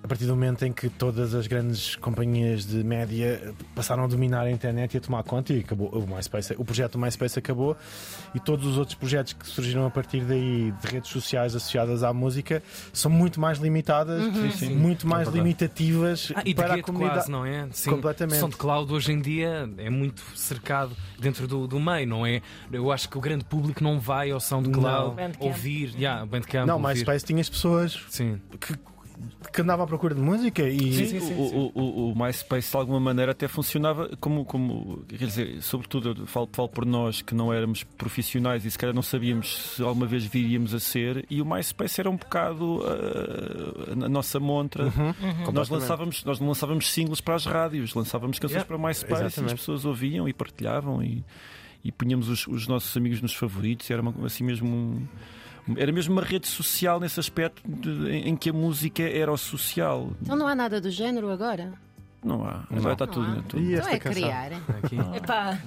a 0.05 0.07
partir 0.07 0.27
do 0.27 0.35
momento 0.35 0.63
em 0.67 0.71
que 0.73 0.91
todas 0.91 1.35
as 1.35 1.47
grandes 1.47 1.97
companhias 1.97 2.67
de 2.67 2.85
média 2.85 3.55
passaram 3.75 4.05
a 4.05 4.07
dominar 4.07 4.43
a 4.43 4.51
internet 4.51 4.93
e 4.93 4.99
a 4.99 5.01
tomar 5.01 5.23
conta 5.23 5.55
e 5.55 5.61
acabou 5.61 5.89
o 5.89 6.07
MySpace, 6.07 6.55
o 6.59 6.65
projeto 6.65 6.93
do 6.93 6.99
MySpace 6.99 7.39
acabou 7.39 7.75
e 8.35 8.39
todos 8.39 8.67
os 8.67 8.77
outros 8.77 8.95
projetos 8.95 9.33
que 9.33 9.47
surgiram 9.47 9.87
a 9.87 9.91
partir 9.91 10.21
daí 10.21 10.73
de 10.73 10.87
redes 10.89 11.11
sociais 11.11 11.57
associadas 11.57 12.03
à 12.03 12.13
música 12.13 12.63
são 12.93 13.11
muito 13.11 13.41
mais 13.41 13.57
limitadas, 13.59 14.23
muito 14.71 15.07
mais 15.09 15.27
limitativas 15.29 16.31
Ah, 16.35 16.43
e 16.45 16.49
de 16.53 16.55
para 16.55 16.75
a 16.75 16.83
comunidade. 16.83 17.15
quase, 17.21 17.31
não 17.31 17.47
é? 17.47 17.67
Sim. 17.73 17.89
Completamente. 17.91 18.37
O 18.37 18.41
som 18.41 18.49
de 18.51 18.57
cloud 18.57 18.93
hoje 18.93 19.11
em 19.11 19.21
dia 19.23 19.67
é 19.79 19.89
muito 19.89 20.23
cercado 20.35 20.95
dentro 21.19 21.49
do, 21.49 21.67
do 21.67 21.81
meio, 21.81 22.07
não 22.07 22.27
é? 22.27 22.43
Eu 22.71 22.93
acho 22.93 23.09
que 23.09 23.17
o 23.17 23.21
grande 23.23 23.45
público 23.47 23.83
não 23.83 23.99
vai 23.99 24.31
ao 24.31 24.39
de 24.39 24.69
Não. 24.69 25.17
ouvir. 25.41 25.95
Yeah, 25.97 26.27
Bandcamp, 26.27 26.67
Não, 26.67 26.77
ouvir. 26.77 26.89
MySpace 26.89 27.25
tinha 27.25 27.41
as 27.41 27.49
pessoas 27.49 27.99
Sim. 28.11 28.39
que, 28.61 28.75
que 29.53 29.61
andavam 29.61 29.85
à 29.85 29.87
procura 29.89 30.15
de 30.15 30.21
música 30.21 30.69
e 30.69 30.93
Sim, 30.93 31.21
sim, 31.21 31.35
o, 31.35 31.71
o, 31.75 31.81
o, 31.81 32.13
o 32.13 32.19
MySpace 32.19 32.71
de 32.71 32.77
alguma 32.77 32.99
maneira 32.99 33.33
até 33.33 33.47
funcionava 33.47 34.11
como, 34.21 34.45
como 34.45 35.05
quer 35.09 35.27
dizer, 35.27 35.63
sobretudo 35.63 36.15
eu 36.23 36.27
falo, 36.27 36.49
falo 36.53 36.69
por 36.69 36.85
nós 36.85 37.23
que 37.23 37.35
não 37.35 37.53
éramos 37.53 37.85
profissionais 37.85 38.65
e 38.65 38.71
se 38.71 38.77
calhar 38.79 38.95
não 38.95 39.03
sabíamos 39.03 39.75
se 39.77 39.83
alguma 39.83 40.07
vez 40.07 40.25
viríamos 40.25 40.75
a 40.75 40.81
ser, 40.81 41.25
e 41.31 41.41
o 41.41 41.45
MySpace 41.47 42.01
era 42.01 42.11
um 42.11 42.17
bocado 42.17 42.81
ah, 42.85 44.05
a 44.05 44.09
nossa 44.09 44.41
montra. 44.41 44.85
Uhum. 44.85 44.93
Nós 44.93 45.15
Completamente. 45.47 45.71
lançávamos, 45.71 46.25
nós 46.25 46.41
não 46.41 46.49
lançávamos 46.49 46.91
singles 46.91 47.21
para 47.21 47.35
as 47.35 47.45
rádios, 47.47 47.95
lançávamos 47.95 48.39
canções 48.39 48.55
Yeah. 48.55 48.67
para 48.67 48.77
o 48.77 48.81
MySpace 48.83 49.23
e 49.23 49.27
as 49.27 49.33
Exatamente. 49.35 49.59
pessoas 49.59 49.85
ouviam 49.85 50.29
e 50.29 50.33
partilhavam 50.33 51.03
e, 51.03 51.25
e 51.85 51.91
punhamos 51.93 52.29
os, 52.29 52.47
os 52.47 52.67
nossos 52.67 52.97
amigos 52.97 53.21
nos 53.21 53.35
favoritos, 53.35 53.91
era 53.91 54.01
uma- 54.03 54.15
assim 54.27 54.45
mesmo 54.45 54.67
um- 54.69 55.07
era 55.77 55.91
mesmo 55.93 56.13
uma 56.13 56.23
rede 56.23 56.47
social 56.47 57.01
nesse 57.01 57.19
aspecto 57.21 57.63
de- 57.67 58.11
em, 58.11 58.29
em 58.31 58.37
que 58.37 58.51
a 58.51 58.53
música 58.53 59.03
era 59.03 59.33
o 59.33 59.37
social. 59.39 60.11
Então 60.23 60.37
não 60.37 60.47
há 60.47 60.55
nada 60.55 60.81
do 60.81 60.91
género 60.91 61.31
agora? 61.31 61.73
Não 62.23 62.43
há. 62.43 62.65
Não. 62.71 62.79
Agora 62.79 62.93
está 62.95 63.05
Não 63.05 63.13
tudo. 63.13 63.39
há. 63.39 63.43
tudo. 63.43 63.63
E 63.63 63.75
Então 63.75 63.81
esta 63.81 63.93
é 63.95 63.99
canção? 63.99 64.23
criar. 64.23 64.53
Aqui. 64.83 64.97
Epá, 65.17 65.59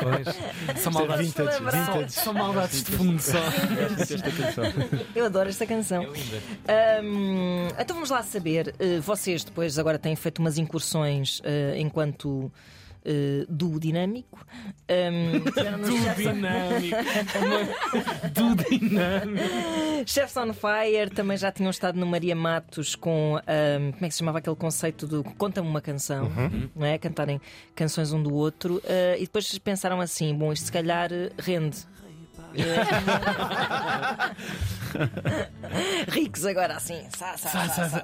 Pois. 0.00 0.80
São 0.80 0.90
é 0.90 0.94
maldades, 0.94 1.26
vintage, 1.26 1.58
lembrar. 1.58 1.84
vintage. 1.92 2.12
são 2.12 2.32
maldades 2.32 2.82
de 2.84 2.92
fundo 2.92 3.20
só. 3.20 3.38
Esta 4.00 4.30
canção. 4.30 4.64
eu 5.14 5.26
adoro 5.26 5.48
esta 5.50 5.66
canção. 5.66 6.06
É. 6.66 7.00
Hum, 7.02 7.68
então 7.78 7.94
vamos 7.94 8.08
lá 8.08 8.22
saber. 8.22 8.74
eh, 8.78 9.00
vocês 9.00 9.44
depois 9.44 9.78
agora 9.78 9.98
têm 9.98 10.16
feito 10.16 10.38
umas 10.38 10.56
incursões 10.56 11.42
eh, 11.44 11.74
enquanto 11.78 12.50
eh, 13.04 13.44
duo 13.48 13.78
dinâmico. 13.80 14.38
Hum, 14.88 15.40
tiveram 15.40 15.78
no 15.78 15.86
Do 15.86 16.14
dinâmico. 16.14 16.96
Do 18.32 18.54
dinâmico. 18.78 19.48
Chefs 20.06 20.36
on 20.36 20.52
Fire 20.52 21.10
também 21.10 21.36
já 21.36 21.50
tinham 21.50 21.70
estado 21.70 21.98
no 21.98 22.06
Maria 22.06 22.34
Matos 22.36 22.94
com 22.94 23.36
hum, 23.36 23.92
como 23.92 24.04
é 24.04 24.08
que 24.08 24.12
se 24.12 24.18
chamava 24.18 24.38
aquele 24.38 24.56
conceito 24.56 25.06
do 25.06 25.24
conta-me 25.24 25.68
uma 25.68 25.80
canção, 25.80 26.30
não 26.74 26.86
é? 26.86 26.98
Cantarem 26.98 27.40
canções 27.74 28.12
um 28.12 28.22
do 28.22 28.34
outro 28.34 28.80
eh, 28.84 29.16
e 29.18 29.22
depois 29.22 29.58
pensaram 29.58 30.00
assim: 30.00 30.34
bom, 30.34 30.52
isto 30.52 30.66
se 30.66 30.72
calhar 30.72 31.10
rende. 31.38 31.91
Ricos 36.08 36.44
agora 36.46 36.76
assim, 36.76 37.02
sá, 37.16 37.36
sá, 37.36 37.48
sá, 37.48 37.68
sá, 37.68 37.88
sá. 37.88 38.02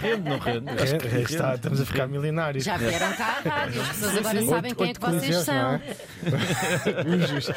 Rende, 0.00 0.28
não 0.28 0.38
rende? 0.38 0.70
Acho 0.82 0.98
que 0.98 1.06
É, 1.06 1.18
é, 1.18 1.22
está, 1.22 1.44
rende. 1.46 1.54
estamos 1.56 1.80
a 1.80 1.86
ficar 1.86 2.06
milionários. 2.08 2.64
Já 2.64 2.76
vieram 2.76 3.12
cá 3.14 3.40
à 3.44 3.48
rádio. 3.60 3.80
As 3.82 3.88
pessoas 3.88 4.16
agora 4.18 4.44
sabem 4.46 4.74
quem 4.74 4.90
é 4.90 4.94
que 4.94 5.00
vocês 5.00 5.36
não 5.36 5.44
são. 5.44 5.74
é? 5.74 5.80
Injusto. 7.14 7.54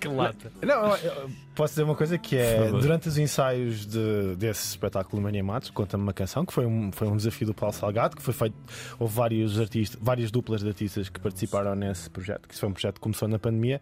Que 0.00 0.08
lata. 0.08 0.52
Não, 0.62 0.96
eu- 0.96 0.96
eu 0.96 1.30
posso 1.54 1.72
dizer 1.74 1.82
uma 1.84 1.94
coisa 1.94 2.18
que 2.18 2.36
é 2.36 2.70
durante 2.70 3.08
os 3.08 3.16
ensaios 3.16 3.86
de- 3.86 4.36
desse 4.36 4.66
espetáculo 4.68 5.22
Mania 5.22 5.42
Matos, 5.42 5.70
conta-me 5.70 6.02
uma 6.02 6.12
canção 6.12 6.44
que 6.44 6.52
foi 6.52 6.66
um, 6.66 6.90
foi 6.92 7.08
um 7.08 7.16
desafio 7.16 7.46
do 7.46 7.54
Paulo 7.54 7.74
Salgado, 7.74 8.16
que 8.16 8.22
foi 8.22 8.34
feito, 8.34 8.56
houve 8.98 9.14
vários 9.14 9.58
artistas, 9.60 9.98
várias 10.02 10.30
duplas 10.30 10.62
de 10.62 10.68
artistas 10.68 11.08
que 11.08 11.20
participaram 11.20 11.74
nesse 11.74 12.10
projeto, 12.10 12.48
que 12.48 12.56
foi 12.56 12.68
um 12.68 12.72
projeto 12.72 12.94
que 12.94 13.00
começou 13.00 13.28
na 13.28 13.38
pandemia. 13.38 13.80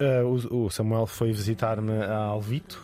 Uh, 0.00 0.54
o, 0.54 0.64
o 0.66 0.70
Samuel 0.70 1.06
foi 1.06 1.32
visitar-me 1.32 1.92
a 1.92 2.16
Alvito, 2.16 2.82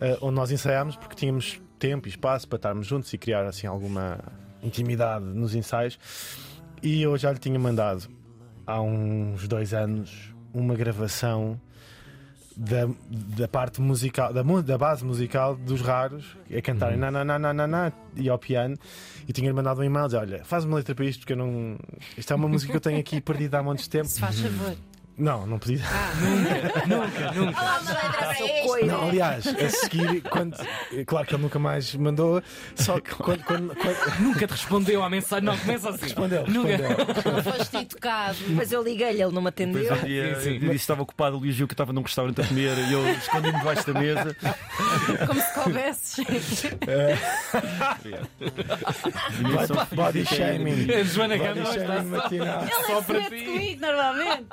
uh, 0.00 0.18
onde 0.26 0.34
nós 0.34 0.50
ensaiámos 0.50 0.96
porque 0.96 1.14
tínhamos 1.14 1.60
tempo 1.78 2.06
e 2.06 2.10
espaço 2.10 2.46
para 2.48 2.56
estarmos 2.56 2.86
juntos 2.86 3.12
e 3.12 3.18
criar 3.18 3.44
assim 3.44 3.66
alguma 3.66 4.18
intimidade 4.62 5.24
nos 5.24 5.54
ensaios. 5.54 5.98
E 6.82 7.02
eu 7.02 7.16
já 7.16 7.32
lhe 7.32 7.38
tinha 7.38 7.58
mandado 7.58 8.08
há 8.66 8.80
uns 8.80 9.46
dois 9.48 9.72
anos 9.72 10.32
uma 10.52 10.74
gravação 10.74 11.60
da, 12.56 12.88
da 13.08 13.48
parte 13.48 13.80
musical, 13.80 14.32
da, 14.32 14.42
da 14.42 14.78
base 14.78 15.04
musical 15.04 15.56
dos 15.56 15.80
raros, 15.80 16.36
a 16.56 16.60
cantarem 16.60 16.96
na, 16.96 17.10
na, 17.10 17.24
na, 17.24 17.38
na, 17.38 17.52
na, 17.52 17.66
na, 17.66 17.92
e 18.16 18.28
ao 18.28 18.38
piano. 18.38 18.76
E 19.28 19.32
tinha-lhe 19.32 19.54
mandado 19.54 19.80
um 19.80 19.84
e-mail 19.84 20.06
dizer: 20.06 20.18
Olha, 20.18 20.44
faz 20.44 20.64
uma 20.64 20.76
letra 20.76 20.94
para 20.94 21.04
isto, 21.04 21.20
porque 21.20 21.32
eu 21.32 21.36
não. 21.36 21.78
Isto 22.16 22.32
é 22.32 22.36
uma 22.36 22.48
música 22.48 22.70
que 22.70 22.76
eu 22.76 22.80
tenho 22.80 22.98
aqui 22.98 23.20
perdida 23.20 23.58
há 23.58 23.62
montes 23.62 23.84
de 23.84 23.90
tempo. 23.90 24.06
Se 24.06 24.20
faz 24.20 24.40
favor. 24.40 24.76
Não, 25.16 25.46
não 25.46 25.58
pedi. 25.58 25.76
Nunca, 26.88 27.32
nunca. 27.32 28.34
Seu 28.34 28.46
coisa. 28.86 28.92
Não, 29.02 29.08
aliás, 29.08 29.46
a 29.46 29.68
seguir, 29.68 30.20
quando, 30.22 30.56
claro 31.06 31.26
que 31.26 31.34
ele 31.34 31.42
nunca 31.42 31.58
mais 31.58 31.94
mandou, 31.94 32.42
só 32.74 33.00
que 33.00 33.14
quando, 33.14 33.42
quando, 33.44 33.74
quando 33.76 34.20
Nunca 34.20 34.46
te 34.46 34.50
respondeu 34.52 35.02
à 35.02 35.10
mensagem. 35.10 35.44
Não, 35.44 35.56
começa 35.58 35.90
assim. 35.90 36.02
respondeu, 36.04 36.46
Nunca. 36.46 36.76
respondeu. 36.76 37.32
Não 37.32 37.42
foste 37.42 37.76
educado. 37.76 38.36
Mas 38.50 38.72
eu 38.72 38.82
liguei-lhe, 38.82 39.22
ele 39.22 39.32
não 39.32 39.42
me 39.42 39.48
atendeu. 39.48 39.92
um 39.94 39.98
dia 40.04 40.34
Sim, 40.36 40.40
sim. 40.42 40.50
eu 40.54 40.58
disse 40.60 40.68
que 40.70 40.74
estava 40.76 41.02
ocupado, 41.02 41.36
o 41.36 41.40
Luís 41.40 41.56
viu 41.56 41.66
que 41.66 41.74
estava 41.74 41.92
num 41.92 42.02
restaurante 42.02 42.40
a 42.40 42.46
comer 42.46 42.76
e 42.88 42.92
eu 42.92 43.08
escondi-me 43.14 43.58
debaixo 43.58 43.92
da 43.92 44.00
mesa. 44.00 44.36
Como 45.26 45.40
se 45.40 45.54
coubesses. 45.54 46.16
Body, 49.42 49.96
body 49.96 50.24
shaming. 50.26 50.92
A 50.92 51.02
Joana 51.04 51.36
Body 51.36 51.48
Gama 51.60 51.70
está 51.70 51.86
shaming 51.96 52.10
matinal. 52.10 52.64
só 52.86 53.02
para 53.02 53.18
Mete 53.20 53.36
ti. 53.36 53.44
comigo 53.44 53.80
normalmente. 53.80 54.46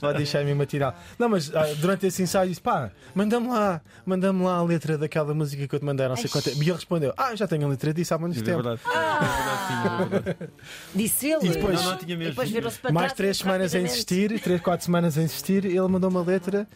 Body 0.00 0.26
shaming 0.26 0.54
matinal. 0.54 0.94
Não, 1.18 1.28
mas 1.28 1.54
ah, 1.54 1.66
durante 1.78 2.06
esse 2.06 2.22
ensaio 2.22 2.48
disse: 2.48 2.60
pá, 2.60 2.90
manda 3.14 3.37
manda-me 3.40 3.48
lá, 3.58 3.80
manda-me 4.04 4.42
lá 4.44 4.56
a 4.56 4.62
letra 4.62 4.98
daquela 4.98 5.32
música 5.34 5.66
que 5.66 5.74
eu 5.74 5.78
te 5.78 5.84
mandei, 5.84 6.06
não 6.08 6.16
sei 6.16 6.28
quanto. 6.28 6.48
é." 6.48 6.52
E 6.52 6.60
ele 6.60 6.72
respondeu: 6.72 7.12
Ah, 7.16 7.34
já 7.34 7.46
tenho 7.46 7.66
a 7.66 7.68
letra 7.70 7.92
disso 7.94 8.14
há 8.14 8.18
muito 8.18 8.38
É 8.38 8.42
tempo. 8.42 8.62
verdade. 8.62 8.80
É 8.84 8.90
verdade, 8.90 9.66
tinha, 9.66 9.92
é 9.92 10.04
verdade. 10.06 10.52
Disse 10.94 11.26
ele. 11.30 11.46
E 11.46 11.48
depois- 11.50 11.82
Não, 11.82 11.90
não, 11.92 11.98
tinha 11.98 12.14
E 12.14 12.16
mesmo. 12.16 12.30
depois 12.32 12.50
virou-se 12.50 12.78
para 12.78 12.92
Mais 12.92 13.12
três 13.12 13.36
e 13.36 13.40
semanas 13.40 13.74
a 13.74 13.80
insistir, 13.80 14.40
três, 14.40 14.60
quatro 14.60 14.84
semanas 14.84 15.16
a 15.18 15.22
insistir, 15.22 15.64
ele 15.64 15.80
mandou 15.88 16.10
uma 16.10 16.22
letra 16.22 16.66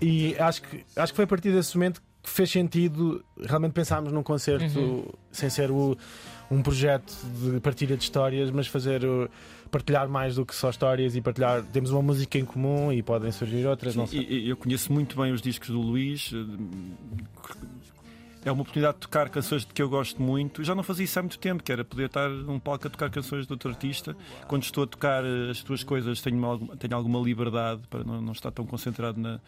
e 0.00 0.36
acho 0.38 0.62
que, 0.62 0.84
acho 0.96 1.12
que 1.12 1.16
foi 1.16 1.24
a 1.24 1.28
partir 1.28 1.50
desse 1.52 1.76
momento 1.76 2.00
que 2.22 2.30
fez 2.30 2.50
sentido 2.50 3.24
realmente 3.40 3.72
pensarmos 3.72 4.12
num 4.12 4.22
concerto 4.22 4.78
Uhum. 4.78 5.04
sem 5.32 5.50
ser 5.50 5.70
o- 5.70 5.96
um 6.50 6.62
projeto 6.62 7.12
de 7.24 7.58
partilha 7.60 7.96
de 7.96 8.04
histórias, 8.04 8.50
mas 8.50 8.66
fazer 8.68 9.04
o- 9.04 9.28
partilhar 9.72 10.08
mais 10.08 10.36
do 10.36 10.46
que 10.46 10.54
só 10.54 10.70
histórias 10.70 11.16
e 11.16 11.20
partilhar. 11.20 11.64
Temos 11.64 11.90
uma 11.90 12.02
música 12.02 12.38
em 12.38 12.44
comum 12.44 12.92
e 12.92 13.02
podem 13.02 13.32
surgir 13.32 13.66
outras, 13.66 13.96
não 13.96 14.06
sei. 14.06 14.48
Eu 14.48 14.56
conheço 14.56 14.92
muito 14.92 15.20
bem 15.20 15.32
os 15.32 15.42
discos 15.42 15.70
do 15.70 15.80
Luís. 15.80 16.30
É 18.44 18.50
uma 18.50 18.62
oportunidade 18.62 18.94
de 18.96 19.00
tocar 19.02 19.28
canções 19.28 19.64
de 19.64 19.72
que 19.72 19.80
eu 19.80 19.88
gosto 19.88 20.20
muito. 20.20 20.64
Já 20.64 20.74
não 20.74 20.82
fazia 20.82 21.04
isso 21.04 21.16
há 21.18 21.22
muito 21.22 21.38
tempo, 21.38 21.62
que 21.62 21.70
era 21.70 21.84
poder 21.84 22.06
estar 22.06 22.28
num 22.28 22.58
palco 22.58 22.88
a 22.88 22.90
tocar 22.90 23.08
canções 23.08 23.46
de 23.46 23.52
outro 23.52 23.70
artista. 23.70 24.16
Quando 24.48 24.64
estou 24.64 24.82
a 24.82 24.86
tocar 24.86 25.24
eh, 25.24 25.50
as 25.50 25.62
tuas 25.62 25.84
coisas, 25.84 26.20
tenho, 26.20 26.36
uma- 26.36 26.76
tenho 26.76 26.96
alguma 26.96 27.20
liberdade 27.20 27.82
para 27.88 28.02
não, 28.02 28.20
não 28.20 28.32
estar 28.32 28.50
tão 28.50 28.66
concentrado 28.66 29.20
na, 29.20 29.40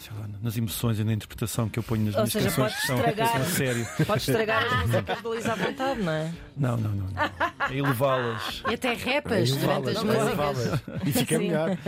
sei 0.00 0.12
lá, 0.18 0.26
nas 0.42 0.56
emoções 0.56 0.98
e 0.98 1.04
na 1.04 1.12
interpretação 1.12 1.68
que 1.68 1.78
eu 1.78 1.82
ponho 1.82 2.04
nas 2.06 2.14
Ou 2.14 2.20
minhas 2.20 2.32
seja, 2.32 2.48
canções, 2.48 2.74
que 2.74 2.86
são, 2.86 2.96
estragar. 2.96 3.28
são 3.32 3.36
a 3.42 3.44
sério. 3.44 3.86
Podes 4.06 4.28
estragar 4.28 4.64
as 4.64 4.86
músicas 4.86 5.20
do 5.22 5.28
Luís 5.28 5.46
à 5.46 5.54
vontade, 5.54 6.00
não 6.02 6.12
é? 6.12 6.32
Não, 6.56 6.76
não, 6.76 6.90
não. 6.90 7.06
não. 7.06 7.50
É 7.70 7.76
elevá-las. 7.76 8.62
E 8.68 8.74
até 8.74 8.94
repas 8.94 9.50
durante 9.52 9.90
as 9.90 10.02
levá-las, 10.02 10.56
músicas. 10.58 10.80
E 11.06 11.12
fica 11.12 11.36
Sim. 11.38 11.46
melhor. 11.48 11.78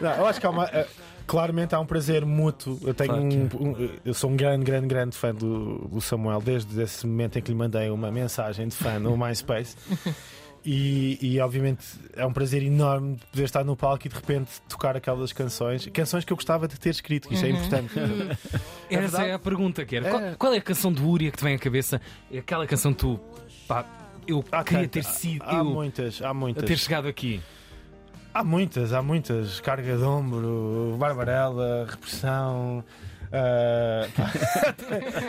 Não, 0.00 0.10
eu 0.16 0.26
acho 0.26 0.40
que 0.40 0.46
há 0.46 0.50
uma. 0.50 0.64
eh, 0.66 0.86
Claramente 1.26 1.74
há 1.74 1.80
um 1.80 1.86
prazer 1.86 2.24
mútuo. 2.26 2.78
Eu 2.82 2.92
tenho 2.92 3.10
Claro 3.14 3.28
que 3.28 3.56
um, 3.56 3.70
um- 3.70 3.90
eu 4.04 4.12
sou 4.12 4.28
um 4.30 4.36
grande, 4.36 4.64
grande, 4.64 4.86
grande 4.88 5.16
fã 5.16 5.34
do, 5.34 5.78
do 5.88 6.00
Samuel 6.00 6.40
desde 6.42 6.82
esse 6.82 7.06
momento 7.06 7.38
em 7.38 7.42
que 7.42 7.50
lhe 7.50 7.56
mandei 7.56 7.88
uma 7.90 8.10
mensagem 8.10 8.68
de 8.68 8.74
fã 8.76 8.98
no 8.98 9.16
MySpace. 9.16 9.74
E, 10.66 11.18
e, 11.20 11.40
obviamente 11.40 11.84
é 12.16 12.24
um 12.24 12.32
prazer 12.32 12.62
enorme 12.62 13.16
de 13.16 13.26
poder 13.26 13.44
estar 13.44 13.62
no 13.64 13.76
palco 13.76 14.06
e 14.06 14.08
de 14.08 14.14
repente 14.14 14.50
tocar 14.66 14.96
aquelas 14.96 15.30
canções, 15.30 15.86
canções 15.88 16.24
que 16.24 16.32
eu 16.32 16.36
gostava 16.38 16.66
de 16.66 16.80
ter 16.80 16.88
escrito, 16.88 17.28
que 17.28 17.34
isso 17.34 17.44
é 17.44 17.50
importante. 17.50 17.92
Essa 18.88 19.00
verdade? 19.00 19.28
é 19.28 19.32
a 19.34 19.38
pergunta 19.38 19.84
que 19.84 19.96
era. 19.96 20.06
É. 20.06 20.10
Qual, 20.10 20.22
qual 20.38 20.54
é 20.54 20.56
a 20.56 20.62
canção 20.62 20.90
de 20.90 21.02
Úria 21.02 21.30
que 21.30 21.36
te 21.36 21.44
vem 21.44 21.54
à 21.54 21.58
cabeça? 21.58 22.00
É 22.32 22.38
aquela 22.38 22.66
canção 22.66 22.94
que 22.94 23.00
tu. 23.00 23.20
Pá, 23.68 23.84
eu 24.26 24.42
Há 24.50 24.64
queria 24.64 24.88
ter 24.88 25.04
sido 25.04 25.44
Há 25.46 25.56
eu 25.56 25.64
muitas, 25.66 26.22
há 26.22 26.30
a 26.30 26.34
muitas. 26.34 26.64
ter 26.64 26.78
chegado 26.78 27.08
aqui. 27.08 27.42
Há 28.32 28.42
muitas, 28.42 28.92
há 28.94 29.02
muitas. 29.02 29.60
Carga 29.60 29.98
de 29.98 30.02
ombro, 30.02 30.96
Barbarella, 30.98 31.86
repressão. 31.90 32.82
ah, 33.30 34.06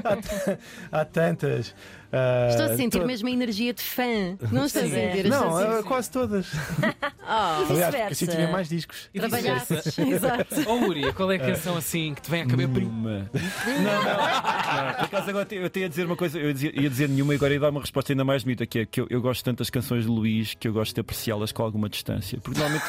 há, 0.91 1.01
há 1.01 1.05
tantas. 1.05 1.75
Ah, 2.15 2.47
Estou 2.49 2.65
a 2.65 2.77
sentir 2.77 2.99
to- 2.99 3.05
mesmo 3.05 3.27
a 3.27 3.31
energia 3.31 3.73
de 3.73 3.81
fã. 3.81 4.37
Não 4.51 4.65
estou 4.65 4.81
a 4.81 4.85
sentir. 4.85 5.27
Não, 5.27 5.55
a 5.55 5.61
ah, 5.61 5.71
sentir. 5.75 5.87
quase 5.87 6.11
todas. 6.11 6.47
Oh, 7.27 7.31
Aliás, 7.31 7.65
porque 7.65 8.01
assim 8.03 8.07
vice-versa. 8.09 8.35
tinha 8.35 8.51
mais 8.51 8.69
discos. 8.69 9.09
E 9.11 9.19
trabalhasses. 9.19 9.97
Exato. 9.97 10.55
Oh, 10.67 10.85
Úria, 10.87 11.11
qual 11.11 11.31
é 11.31 11.37
a 11.37 11.39
canção 11.39 11.75
assim 11.75 12.13
que 12.13 12.21
te 12.21 12.29
vem 12.29 12.43
à 12.43 12.45
cabeça? 12.45 12.69
Nenhuma. 12.71 13.31
Não, 13.33 13.83
não, 13.83 14.03
não. 14.85 14.93
Por 14.93 15.05
acaso 15.05 15.29
agora 15.31 15.47
eu 15.49 15.65
até 15.65 15.79
ia 15.79 15.89
dizer 15.89 16.05
uma 16.05 16.15
coisa, 16.15 16.37
eu 16.37 16.49
ia 16.49 16.53
dizer, 16.53 16.79
ia 16.79 16.87
dizer 16.87 17.09
nenhuma 17.09 17.33
e 17.33 17.37
agora 17.37 17.53
ia 17.55 17.59
dar 17.59 17.71
uma 17.71 17.81
resposta 17.81 18.13
ainda 18.13 18.23
mais 18.23 18.43
bonita, 18.43 18.67
que 18.67 18.77
é 18.77 18.85
que 18.85 19.01
eu, 19.01 19.07
eu 19.09 19.21
gosto 19.23 19.43
tanto 19.43 19.57
das 19.57 19.71
canções 19.71 20.03
de 20.03 20.09
Luís 20.11 20.53
que 20.53 20.67
eu 20.67 20.73
gosto 20.73 20.93
de 20.93 21.01
apreciá-las 21.01 21.51
com 21.51 21.63
alguma 21.63 21.89
distância. 21.89 22.37
Porque 22.39 22.59
normalmente. 22.59 22.85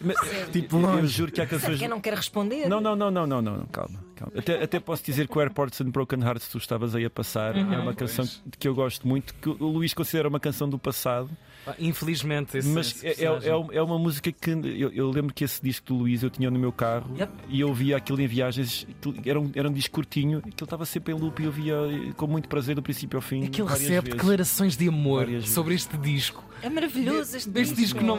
Mas, 0.00 0.16
Tipo 0.52 0.78
eu 0.78 1.06
juro 1.06 1.32
que 1.32 1.40
há 1.40 1.46
canções. 1.46 1.78
Quem 1.78 1.88
não 1.88 2.00
quer 2.00 2.14
responder? 2.14 2.68
Não, 2.68 2.80
não, 2.80 2.94
não, 2.94 3.10
não, 3.10 3.26
não, 3.26 3.42
não, 3.42 3.56
não, 3.58 3.66
calma. 3.66 3.98
Até, 4.36 4.62
até 4.62 4.80
posso 4.80 5.04
dizer 5.04 5.28
que 5.28 5.36
o 5.36 5.40
Airports 5.40 5.80
and 5.80 5.90
Broken 5.90 6.22
Hearts 6.22 6.48
tu 6.48 6.58
estavas 6.58 6.94
aí 6.94 7.04
a 7.04 7.10
passar 7.10 7.56
é 7.56 7.78
uma 7.78 7.94
canção 7.94 8.26
que 8.58 8.68
eu 8.68 8.74
gosto 8.74 9.06
muito, 9.06 9.34
que 9.34 9.48
o 9.48 9.66
Luís 9.66 9.92
considera 9.94 10.28
uma 10.28 10.40
canção 10.40 10.68
do 10.68 10.78
passado. 10.78 11.30
Infelizmente, 11.78 12.58
esse, 12.58 12.68
Mas 12.68 13.02
esse 13.02 13.24
é, 13.24 13.26
é, 13.28 13.48
é, 13.48 13.76
é 13.78 13.82
uma 13.82 13.98
música 13.98 14.30
que 14.32 14.50
eu, 14.50 14.90
eu 14.92 15.10
lembro 15.10 15.32
que 15.32 15.44
esse 15.44 15.62
disco 15.62 15.86
do 15.86 15.94
Luís 15.94 16.22
eu 16.22 16.30
tinha 16.30 16.50
no 16.50 16.58
meu 16.58 16.72
carro 16.72 17.10
Yep. 17.18 17.32
e 17.48 17.60
eu 17.60 17.68
ouvia 17.68 17.96
aquilo 17.96 18.20
em 18.20 18.26
viagens. 18.26 18.86
Era 19.24 19.40
um, 19.40 19.50
era 19.54 19.68
um 19.68 19.72
disco 19.72 19.94
curtinho, 19.94 20.38
aquilo 20.38 20.54
estava 20.64 20.84
sempre 20.84 21.12
em 21.14 21.16
loop 21.16 21.42
e 21.42 21.68
eu 21.68 21.90
eh, 21.90 22.12
com 22.16 22.26
muito 22.26 22.48
prazer 22.48 22.74
do 22.74 22.82
princípio 22.82 23.16
ao 23.18 23.22
fim. 23.22 23.44
É 23.44 23.48
que 23.48 23.60
ele 23.62 23.68
recebe 23.70 23.88
vezes. 24.00 24.04
declarações 24.14 24.76
de 24.76 24.88
amor 24.88 25.20
Várias 25.24 25.34
vezes. 25.42 25.50
sobre 25.54 25.74
este 25.74 25.96
disco. 25.96 26.42
É 26.62 26.70
maravilhoso 26.70 27.36
este, 27.36 27.50
Este 27.60 27.74
disco 27.74 28.02
não. 28.02 28.16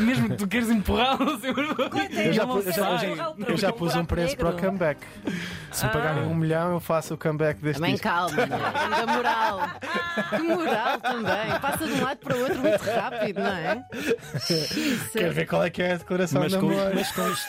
Mesmo 0.00 0.28
que 0.28 0.36
tu 0.36 0.46
queres 0.46 0.68
empurrá-lo, 0.68 1.30
assim, 1.30 1.46
Eu 1.46 1.54
já, 1.54 2.42
ele 2.42 2.46
não 2.46 2.48
pus- 2.56 2.66
eu 2.66 2.72
já- 2.72 3.34
eu 3.48 3.56
já- 3.56 3.72
pus 3.72 3.94
um 3.96 4.04
preço 4.04 4.36
para 4.36 4.50
o 4.50 4.52
comeback. 4.58 5.00
Se 5.72 5.86
me 5.86 5.92
pagarem 5.92 6.24
um 6.24 6.34
milhão, 6.34 6.72
eu 6.72 6.80
faço 6.80 7.14
o 7.14 7.16
comeback 7.16 7.58
deste 7.62 7.76
Também 7.80 7.92
disco. 7.94 8.06
calma, 8.06 8.36
né? 8.36 8.46
da 8.48 9.06
moral. 9.06 9.60
Que 10.30 10.42
moral 10.42 11.00
também. 11.00 11.60
Passa 11.60 11.86
de 11.86 11.92
um 11.92 12.02
lado 12.02 12.18
para 12.18 12.36
o 12.36 12.40
outro 12.40 12.58
muito 12.58 12.78
rápido, 12.88 13.40
não 13.40 13.46
é? 13.46 13.84
Isso. 14.50 15.12
Quero 15.12 15.34
ver 15.34 15.46
qual 15.46 15.62
é 15.64 15.70
que 15.70 15.82
é 15.82 15.92
a 15.92 15.96
declaração 15.96 16.40
Mas 16.40 16.52
de 16.52 16.58
com, 16.58 16.70
amor. 16.70 16.94
mas 16.94 17.12
com 17.12 17.28
isto 17.30 17.48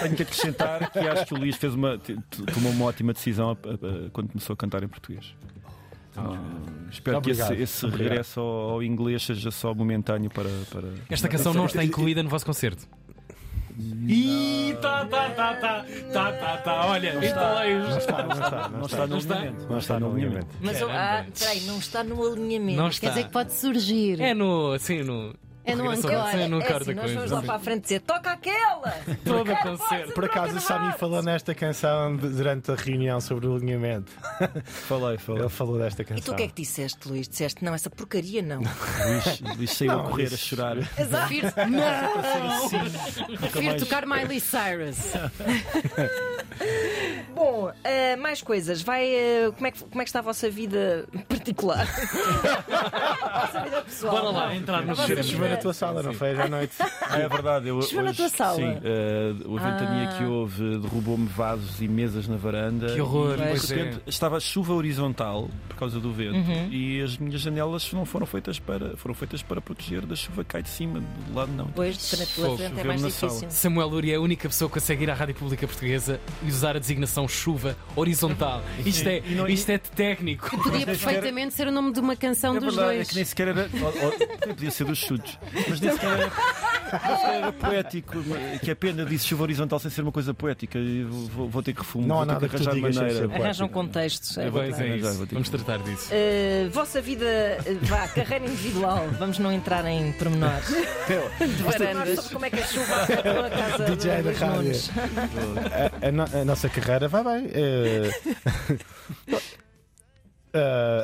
tenho 0.00 0.16
que 0.16 0.22
acrescentar 0.22 0.90
que 0.90 0.98
acho 0.98 1.26
que 1.26 1.34
o 1.34 1.38
Luís 1.38 1.56
fez 1.56 1.74
uma, 1.74 1.98
tomou 2.54 2.72
uma 2.72 2.86
ótima 2.86 3.12
decisão 3.12 3.56
quando 4.12 4.28
começou 4.28 4.54
a 4.54 4.56
cantar 4.56 4.82
em 4.82 4.88
português. 4.88 5.34
Então, 6.10 6.36
espero 6.90 7.18
Obrigado. 7.18 7.54
que 7.54 7.62
esse, 7.62 7.84
esse 7.84 7.86
regresso 7.86 8.40
ao, 8.40 8.70
ao 8.70 8.82
inglês 8.82 9.22
seja 9.22 9.50
só 9.50 9.74
momentâneo 9.74 10.30
para. 10.30 10.48
para... 10.70 10.88
Esta 11.08 11.28
canção 11.28 11.54
não 11.54 11.66
está 11.66 11.84
incluída 11.84 12.22
no 12.22 12.28
vosso 12.28 12.46
concerto. 12.46 12.88
Ih, 13.78 14.76
tá, 14.82 15.04
tá, 15.06 15.30
tá, 15.30 15.54
tá, 15.54 15.84
tá, 16.12 16.32
tá, 16.32 16.56
tá. 16.58 16.86
Olha, 16.86 17.24
instalei 17.24 17.76
os. 17.76 17.88
Não 17.88 17.98
está, 17.98 18.22
não 18.26 18.32
está, 18.32 18.68
Não 18.68 18.86
está 18.86 18.98
no 19.06 19.08
Não 19.08 19.18
está? 19.18 19.34
alinhamento. 19.36 19.66
Não 19.70 19.78
está 19.78 20.00
no 20.00 20.10
alinhamento. 20.12 20.46
Mas 20.60 20.82
ah, 20.82 21.24
peraí, 21.38 21.60
não 21.60 21.78
está 21.78 22.02
no 22.04 22.26
alinhamento. 22.26 22.76
Não 22.76 22.86
Quer 22.88 22.94
está. 22.94 23.08
dizer 23.10 23.24
que 23.24 23.32
pode 23.32 23.52
surgir. 23.52 24.20
É 24.20 24.34
no. 24.34 24.72
Assim, 24.72 25.02
no. 25.04 25.32
É 25.68 25.74
no 25.74 25.94
sim, 25.96 26.48
no 26.48 26.60
é 26.60 26.64
encore 26.64 26.82
assim, 26.82 26.94
nós 26.94 27.12
vamos 27.12 27.30
lá 27.30 27.42
para 27.42 27.54
a 27.54 27.58
frente 27.58 27.82
dizer 27.82 28.00
toca 28.00 28.30
aquela! 28.30 28.90
Todo 29.22 29.54
concerto. 29.56 30.14
Por 30.14 30.24
acaso 30.24 30.56
o 30.56 30.60
Sami 30.60 30.92
falou 30.94 31.22
nesta 31.22 31.54
canção 31.54 32.16
durante 32.16 32.70
a 32.70 32.74
reunião 32.74 33.20
sobre 33.20 33.46
o 33.46 33.54
alinhamento. 33.56 34.10
Falei, 34.64 35.18
falei. 35.18 35.42
Ele 35.42 35.48
falou 35.50 35.78
desta 35.78 36.02
E 36.02 36.04
tu 36.04 36.08
canção. 36.08 36.34
o 36.34 36.36
que 36.36 36.42
é 36.44 36.48
que 36.48 36.62
disseste, 36.62 37.06
Luís? 37.06 37.28
Disseste, 37.28 37.62
não, 37.62 37.74
essa 37.74 37.90
porcaria 37.90 38.40
não. 38.40 38.62
Luís, 39.06 39.40
Luís 39.56 39.70
saiu 39.72 39.92
Não, 39.92 40.00
a 40.00 40.10
correr, 40.10 40.32
a 40.32 40.36
chorar. 40.36 40.76
Prefiro, 40.76 41.46
não. 41.68 43.38
Prefiro 43.38 43.76
tocar 43.78 44.06
Miley 44.06 44.40
Cyrus. 44.40 45.12
Bom, 47.34 47.70
ah, 47.84 48.16
mais 48.16 48.42
coisas. 48.42 48.80
Vai, 48.82 49.14
ah, 49.14 49.52
como, 49.52 49.66
é 49.66 49.70
que, 49.70 49.84
como 49.84 50.00
é 50.00 50.04
que 50.04 50.08
está 50.08 50.20
a 50.20 50.22
vossa 50.22 50.48
vida 50.48 51.06
particular? 51.28 51.86
a 51.88 53.46
vossa 53.46 53.60
vida 53.60 53.82
pessoal. 53.82 54.12
Bora 54.16 54.30
lá, 54.30 54.54
entrar 54.54 54.82
no 54.82 54.92
A 54.92 54.96
na 55.58 55.62
tua 55.62 55.74
sala, 55.74 56.02
não 56.02 56.12
foi? 56.12 56.34
Já 56.34 56.44
à 56.44 56.48
noite. 56.48 56.72
Ah, 56.80 57.18
é 57.18 57.28
verdade. 57.28 57.68
Eu, 57.68 57.76
na 57.78 57.80
hoje, 57.84 58.16
tua 58.16 58.28
sala? 58.28 58.56
Sim, 58.56 58.78
eh, 58.82 59.32
o 59.44 59.54
ventania 59.58 60.08
Ah. 60.10 60.16
que 60.18 60.24
houve 60.24 60.78
derrubou-me 60.78 61.26
vasos 61.28 61.80
e 61.80 61.88
mesas 61.88 62.26
na 62.28 62.36
varanda. 62.36 62.94
Que 62.94 63.00
horror, 63.00 63.34
E, 63.34 63.48
pois 63.48 63.66
de 63.68 63.74
repente, 63.74 64.00
estava 64.06 64.40
chuva 64.40 64.72
horizontal 64.74 65.48
por 65.68 65.76
causa 65.76 66.00
do 66.00 66.12
vento 66.12 66.36
Uhum. 66.36 66.68
e 66.70 67.00
as 67.02 67.16
minhas 67.18 67.40
janelas 67.40 67.92
não 67.92 68.04
foram 68.04 68.26
feitas 68.26 68.58
para 68.58 68.96
foram 68.96 69.14
feitas 69.14 69.42
para 69.42 69.60
proteger 69.60 70.04
da 70.06 70.16
chuva 70.16 70.42
que 70.44 70.50
cai 70.50 70.62
de 70.62 70.68
cima, 70.68 71.00
do 71.00 71.34
lado 71.34 71.52
não. 71.52 71.66
Frente 71.68 72.16
pela 72.16 72.26
Fogo, 72.48 72.56
frente, 72.58 72.80
é 72.80 72.84
mais 72.84 73.02
na 73.02 73.08
difícil. 73.08 73.30
sala. 73.30 73.50
Samuel 73.50 73.88
Luria 73.88 74.14
é 74.14 74.16
a 74.16 74.20
única 74.20 74.48
pessoa 74.48 74.68
que 74.68 74.74
consegue 74.74 75.02
ir 75.04 75.10
à 75.10 75.14
Rádio 75.14 75.34
Pública 75.34 75.66
Portuguesa 75.66 76.20
e 76.42 76.48
usar 76.48 76.76
a 76.76 76.78
designação 76.78 77.26
chuva 77.28 77.76
horizontal. 77.96 78.62
Isto 78.84 79.08
é, 79.08 79.20
não- 79.30 79.48
isto 79.48 79.70
é 79.70 79.78
técnico. 79.78 80.48
Podia 80.62 80.86
perfeitamente 80.86 81.54
ser 81.54 81.66
o 81.68 81.72
nome 81.72 81.92
de 81.92 82.00
uma 82.00 82.16
canção 82.16 82.56
É 82.56 82.60
dos 82.60 82.74
verdade, 82.74 82.92
é 82.92 82.96
dois. 82.96 83.08
que 83.08 83.14
nem 83.16 83.24
sequer 83.24 83.48
era. 83.48 83.68
ou- 83.82 84.04
ou- 84.06 84.48
podia 84.54 84.70
ser 84.70 84.84
dos 84.84 84.98
chutes, 84.98 85.38
mas 85.68 85.80
nem 85.80 85.92
sequer 85.92 86.30
era, 87.34 87.52
poético. 87.52 88.16
Que 88.62 88.70
é 88.70 88.74
pena 88.74 89.04
disse 89.04 89.26
chuva 89.26 89.42
horizontal 89.42 89.78
sem 89.78 89.90
ser 89.90 90.02
uma 90.02 90.12
coisa 90.12 90.32
poética. 90.34 90.78
e 90.78 91.04
Vou, 91.04 91.48
vou 91.48 91.62
ter 91.62 91.72
que 91.72 91.80
refumar. 91.80 92.08
Não 92.08 92.14
há 92.16 92.18
vou 92.18 92.26
ter 92.26 92.32
nada 92.34 92.48
que 92.48 92.56
que 92.56 92.56
arranjar 92.68 92.72
sem 92.72 93.02
maneira. 93.02 93.34
Arranjam 93.44 93.68
contextos. 93.68 94.38
É 94.38 94.50
Pois 94.50 94.80
é 94.80 94.96
isso. 94.96 95.14
vou 95.14 95.26
ter 95.26 95.34
Vamos 95.34 95.48
que- 95.48 95.56
tratar 95.58 95.82
disso. 95.84 96.10
Uh, 96.12 96.70
vossa 96.70 97.00
vida, 97.00 97.24
uh, 97.26 97.86
vá, 97.86 98.08
carreira 98.08 98.46
individual, 98.46 99.06
vamos 99.18 99.38
não 99.38 99.52
entrar 99.52 99.84
em 99.86 100.12
pormenores. 100.12 100.68
De 100.68 101.62
varandas. 101.62 102.28
Como 102.28 102.44
é 102.44 102.50
que 102.50 102.60
a 102.60 102.66
chuva 102.66 102.94
afetou 103.02 103.44
a 103.44 103.50
casa 103.50 103.84
DJ 103.96 104.22
da 104.22 104.32
rádio. 104.32 104.72
A, 106.02 106.08
a 106.08 106.12
no- 106.12 106.40
a 106.40 106.44
nossa 106.44 106.68
carreira 106.68 107.08
vai 107.08 107.22
bem. 107.24 107.50
Eh, 107.52 108.10
eh, 110.52 111.02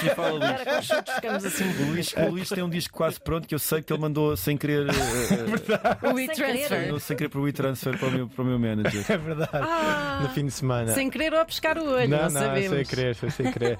Sim, 0.00 0.08
fala, 0.10 0.30
Luís. 0.32 0.88
Ficamos 1.14 1.44
assim. 1.44 1.64
O 1.64 1.86
Luís, 1.90 2.14
o 2.16 2.30
Luís 2.30 2.48
tem 2.48 2.62
um 2.62 2.68
disco 2.70 2.92
quase 2.96 3.20
pronto 3.20 3.46
que 3.46 3.54
eu 3.54 3.58
sei 3.58 3.82
que 3.82 3.92
ele 3.92 4.00
mandou 4.00 4.36
sem 4.36 4.56
querer, 4.56 4.86
eh, 4.90 6.08
O 6.10 6.14
Sem 6.16 6.24
e-transfer. 6.24 6.80
mandou 6.82 7.00
sem 7.00 7.16
querer 7.16 7.28
para 7.28 7.40
o 7.40 7.48
e-transfer 7.48 7.98
para 7.98 8.08
o 8.08 8.10
meu, 8.10 8.28
para 8.28 8.42
o 8.42 8.44
meu 8.46 8.58
manager. 8.58 9.04
é 9.08 9.16
verdade. 9.16 10.22
No 10.22 10.28
fim 10.30 10.44
de 10.46 10.52
semana. 10.52 10.92
Sem 10.92 11.08
querer 11.10 11.32
ou 11.32 11.40
a 11.40 11.44
pescar 11.44 11.76
o 11.78 11.88
olho, 11.90 12.08
não, 12.08 12.18
não, 12.18 12.24
não, 12.24 12.40
sabemos. 12.40 12.76
sem 12.76 12.84
querer, 12.84 13.14
foi 13.14 13.30
sem 13.30 13.52
querer. 13.52 13.78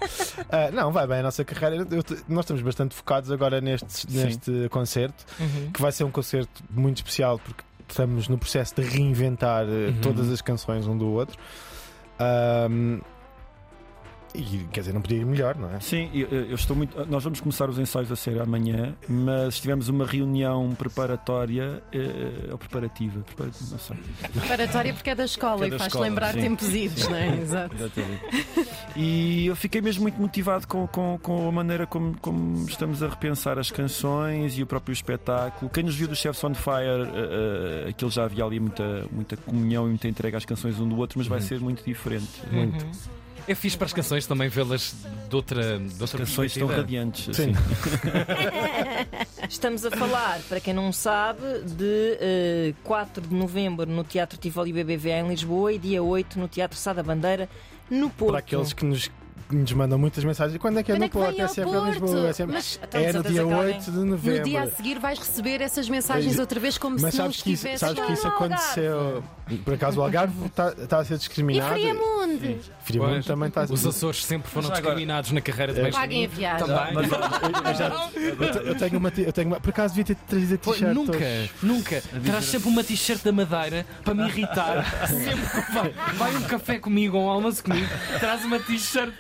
Ah, 0.51 0.71
não, 0.73 0.93
vai 0.93 1.07
bem 1.07 1.19
a 1.21 1.23
nossa 1.23 1.45
carreira. 1.45 1.77
Eu 1.91 2.03
nós 2.29 2.45
estamos 2.45 2.63
bastante 2.63 2.95
focados 2.95 3.31
agora 3.31 3.61
neste, 3.61 3.91
Sim. 3.93 4.07
neste 4.25 4.69
concerto, 4.71 5.25
Uhum. 5.41 5.71
que 5.73 5.81
vai 5.81 5.91
ser 5.93 6.05
um 6.05 6.11
concerto 6.11 6.63
muito 6.71 6.99
especial 6.99 7.39
porque 7.39 7.63
estamos 7.89 8.29
no 8.29 8.39
processo 8.39 8.75
de 8.77 8.83
reinventar 8.83 9.65
eh, 9.65 9.89
Uhum. 9.89 10.01
todas 10.01 10.31
as 10.31 10.41
canções 10.41 10.87
um 10.87 10.97
do 10.97 11.09
outro. 11.11 11.37
E 14.35 14.67
quer 14.73 14.81
dizer, 14.81 14.93
não 14.93 15.01
podia 15.01 15.19
ir 15.19 15.27
melhor, 15.27 15.57
não 15.57 15.75
é? 15.75 15.81
Sim, 15.81 16.11
eu, 16.15 16.29
eu 16.29 16.55
estou 16.55 16.77
muito. 16.77 17.05
Nós 17.07 17.25
vamos 17.25 17.41
começar 17.41 17.69
os 17.69 17.79
ensaios 17.79 18.11
a 18.11 18.17
sério 18.17 18.43
amanhã, 18.43 18.95
mas 19.09 19.59
tivemos 19.61 19.89
uma 19.89 20.07
reunião 20.07 20.75
preparatória 20.75 21.83
eh, 21.93 22.51
ou 22.51 22.59
preparativa, 22.59 23.21
preparativa, 23.21 23.71
não 23.71 23.79
sei. 23.79 23.97
Preparatória 24.33 24.95
porque 24.95 25.11
é 25.11 25.15
da 25.15 25.25
escola 25.25 25.65
é 25.65 25.69
e 25.69 25.71
da 25.71 25.79
faz 25.79 25.89
escola, 25.89 26.09
lembrar 26.09 26.33
sim. 26.33 26.41
tempos 26.41 26.75
idos, 26.75 27.09
não 27.09 27.17
é? 27.17 27.41
Exato. 27.41 27.77
E 28.97 29.47
eu 29.47 29.57
fiquei 29.57 29.81
mesmo 29.81 30.03
muito 30.03 30.21
motivado 30.21 30.67
com, 30.67 30.87
com, 30.87 31.19
com 31.23 31.49
a 31.49 31.53
maneira 31.53 31.87
como, 31.87 32.17
como 32.19 32.67
estamos 32.67 33.03
a 33.03 33.09
repensar 33.09 33.59
as 33.59 33.71
canções 33.71 34.59
e 34.59 34.63
o 34.63 34.67
próprio 34.67 34.93
espetáculo. 34.93 35.71
Quem 35.71 35.83
nos 35.83 35.95
viu 35.95 36.09
do 36.09 36.15
Chefs 36.17 36.43
on 36.45 36.55
Fire, 36.55 37.03
uh, 37.03 37.87
uh, 37.87 37.89
aquilo 37.89 38.11
já 38.11 38.25
havia 38.25 38.45
ali 38.45 38.61
muita, 38.61 39.07
muita 39.11 39.37
comunhão 39.37 39.87
e 39.87 39.89
muita 39.91 40.09
entrega 40.09 40.37
às 40.37 40.45
canções 40.45 40.79
um 40.79 40.89
do 40.89 40.97
outro, 40.99 41.19
mas 41.19 41.27
vai 41.27 41.41
ser 41.41 41.61
muito 41.61 41.85
diferente. 41.85 42.43
Muito. 42.51 42.87
É 43.47 43.55
fixe 43.55 43.77
para 43.77 43.87
as 43.87 43.93
canções 43.93 44.27
também 44.27 44.49
vê-las 44.49 44.95
de 45.29 45.37
outra, 45.37 45.79
de 45.79 46.05
As 46.05 46.13
canções 46.13 46.53
estão 46.53 46.69
radiantes. 46.69 47.35
Sim. 47.37 47.53
assim. 47.53 47.55
Estamos 49.49 49.85
a 49.85 49.91
falar, 49.91 50.41
para 50.49 50.61
quem 50.61 50.73
não 50.73 50.93
sabe, 50.93 51.41
de 51.77 52.19
eh, 52.21 52.75
4 52.85 53.27
de 53.27 53.35
novembro 53.35 53.87
no 53.87 54.05
Teatro 54.05 54.39
Tivoli 54.39 54.73
BBVA 54.73 55.19
em 55.21 55.29
Lisboa 55.29 55.73
e 55.73 55.79
dia 55.79 56.03
8 56.03 56.39
no 56.39 56.49
Teatro 56.49 56.79
Sá 56.79 56.93
da 56.93 57.03
Bandeira 57.03 57.49
no 57.91 58.09
Porto. 58.09 58.31
Para 58.31 58.39
aqueles 58.39 58.73
que 58.73 58.85
nos, 58.85 59.11
nos 59.57 59.73
mandam 59.73 59.99
muitas 59.99 60.23
mensagens. 60.25 60.59
Quando 60.61 60.79
é 60.79 60.83
que 60.83 60.93
é 60.93 60.95
Quando 60.95 61.01
no 61.01 61.05
é 61.07 61.09
que 61.09 61.13
Porto? 61.19 61.41
É 61.41 61.49
sempre 61.49 61.71
Porto? 61.73 61.87
Lisboa. 61.91 62.29
É, 62.29 62.33
sempre... 62.33 62.55
Mas- 62.55 62.81
Então, 62.83 63.01
é 63.01 63.13
no 63.13 63.23
dia 63.23 63.33
que 63.33 63.39
alguém- 63.39 63.57
8 63.75 63.85
de 63.85 63.91
No 63.99 64.05
novembro. 64.07 64.45
dia 64.45 64.63
a 64.63 64.67
seguir 64.71 64.99
vais 64.99 65.19
receber 65.19 65.61
essas 65.61 65.89
mensagens 65.89 66.39
outra 66.39 66.59
vez 66.61 66.79
como 66.79 66.97
Mas 67.01 67.13
se 67.15 67.19
não 67.19 67.25
sabes 67.27 67.43
que 67.43 67.53
isso, 67.53 67.67
sabes 67.79 68.05
que 68.05 68.13
isso 68.13 68.27
no 68.27 68.33
aconteceu. 68.35 69.25
Por 69.65 69.75
acaso 69.75 70.01
o 70.01 70.03
Algarve 70.03 70.47
está 70.47 70.99
a 70.99 71.05
ser 71.05 71.15
E 71.15 71.19
discriminado. 71.19 71.75
Friamundo! 71.75 72.59
Friamundo 72.85 73.13
Pois, 73.15 73.27
também 73.27 73.49
está 73.49 73.63
a 73.63 73.67
ser 73.67 73.73
Os 73.75 73.85
Açores 73.87 74.25
sempre 74.25 74.51
foram 74.51 74.67
agora- 74.69 74.81
discriminados 74.83 75.31
na 75.33 75.41
carreira 75.41 75.75
de 75.75 75.81
É. 75.81 75.91
Paguem 75.91 76.25
a 76.25 76.29
viagem. 76.29 76.67
Também. 76.67 76.95
Mas, 76.95 77.11
eu, 77.11 77.19
eu 77.71 77.75
já, 77.75 78.11
eu, 78.47 78.51
te- 78.53 78.69
eu 78.69 78.75
tenho 78.77 78.99
uma, 78.99 79.13
eu 79.17 79.33
tenho 79.33 79.49
uma. 79.49 79.61
Por 79.61 79.71
acaso 79.71 79.95
devia 79.95 80.15
ter 80.15 80.23
trazido 80.27 80.55
a 80.55 80.59
t-shirt. 80.59 80.95
nunca, 80.95 81.19
nunca. 81.63 82.03
Traz 82.25 82.45
sempre 82.47 82.69
uma 82.69 82.83
t-shirt 82.85 83.23
da 83.23 83.33
Madeira 83.33 83.85
para 84.05 84.15
me 84.15 84.27
irritar. 84.29 84.85
Sempre 85.09 85.63
que 85.65 85.73
vai, 85.73 85.91
vai 86.15 86.37
um 86.37 86.43
café 86.43 86.79
comigo 86.79 87.19
ou 87.19 87.27
um 87.27 87.29
almoço 87.29 87.63
comigo, 87.63 87.87
traz 88.21 88.45
uma 88.45 88.59
t-shirt 88.59 89.13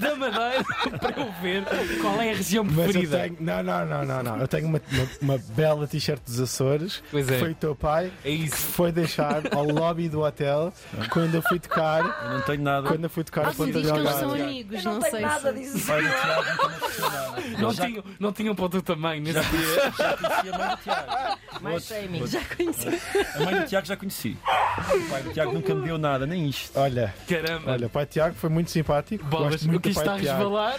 da 0.00 0.16
Madeira 0.16 0.64
para 1.00 1.20
eu 1.20 1.32
ver 1.40 1.64
qual 2.00 2.20
é 2.20 2.32
a 2.32 2.34
região 2.34 2.64
Mas 2.64 2.76
eu 2.76 2.84
preferida. 2.84 3.18
tenho. 3.20 3.36
Não, 3.40 3.62
não, 3.62 3.86
não, 3.86 4.04
não, 4.04 4.22
não. 4.22 4.36
Eu 4.38 4.48
tenho 4.48 4.66
uma, 4.66 4.80
uma, 4.92 5.08
uma 5.22 5.38
bela 5.54 5.86
t-shirt 5.86 6.20
dos 6.24 6.40
Açores 6.40 7.02
Pois 7.10 7.26
que 7.26 7.34
é. 7.34 7.38
foi 7.38 7.50
o 7.52 7.54
teu 7.54 7.74
pai 7.74 8.12
É 8.24 8.30
que 8.30 8.48
foi 8.50 8.92
deixar 8.92 9.42
ao 9.54 9.64
lobby 9.64 10.08
do 10.08 10.22
hotel 10.22 10.72
quando 11.10 11.34
eu 11.34 11.42
fui 11.42 11.58
tocar. 11.58 12.00
Eu 12.24 12.30
não 12.30 12.40
tenho 12.42 12.62
nada. 12.62 12.88
Quando 12.88 13.04
eu 13.04 13.10
fui 13.10 13.24
tocar 13.24 13.42
a 13.42 13.48
Alguém 13.48 13.66
Ponta 13.66 13.78
diz 13.80 13.86
de 13.86 13.92
que 13.92 13.98
eles 13.98 14.14
são 14.14 14.32
amigos, 14.34 14.84
Eu 14.84 14.92
não, 14.92 15.00
tenho 15.00 15.10
sei 15.10 15.20
nada 15.20 15.52
disso. 15.52 15.92
Não, 17.58 17.72
já, 17.72 17.86
tinham, 17.86 18.04
não 18.18 18.32
tinham 18.32 18.54
para 18.54 18.64
o 18.64 18.68
teu 18.68 18.82
tamanho. 18.82 19.22
Nesse... 19.22 19.38
já, 19.38 19.44
conhecia, 19.44 19.92
já 19.96 20.16
conhecia 20.16 20.52
a 20.52 20.58
mãe 20.58 20.68
do 20.68 20.76
Tiago. 20.82 21.38
Mais 21.60 21.84
shaming. 21.86 22.26
Já 22.26 22.40
conheci. 22.44 23.00
A 23.34 23.44
mãe 23.44 23.60
do 23.60 23.66
Tiago 23.66 23.86
já 23.86 23.96
conheci. 23.96 24.36
O 24.46 25.10
pai 25.10 25.22
do 25.22 25.32
Tiago 25.32 25.52
nunca 25.52 25.74
me 25.74 25.82
deu 25.84 25.98
nada, 25.98 26.26
nem 26.26 26.48
isto. 26.48 26.78
Olha, 26.78 27.14
Caramba. 27.28 27.72
olha, 27.72 27.86
o 27.86 27.90
pai 27.90 28.06
Tiago 28.06 28.34
foi 28.34 28.50
muito 28.50 28.70
simpático. 28.70 29.24
Bolas, 29.24 29.45
Muito 29.48 29.76
o 29.76 29.80
que 29.80 29.88
está 29.90 30.12
a 30.12 30.16
resvalar. 30.16 30.76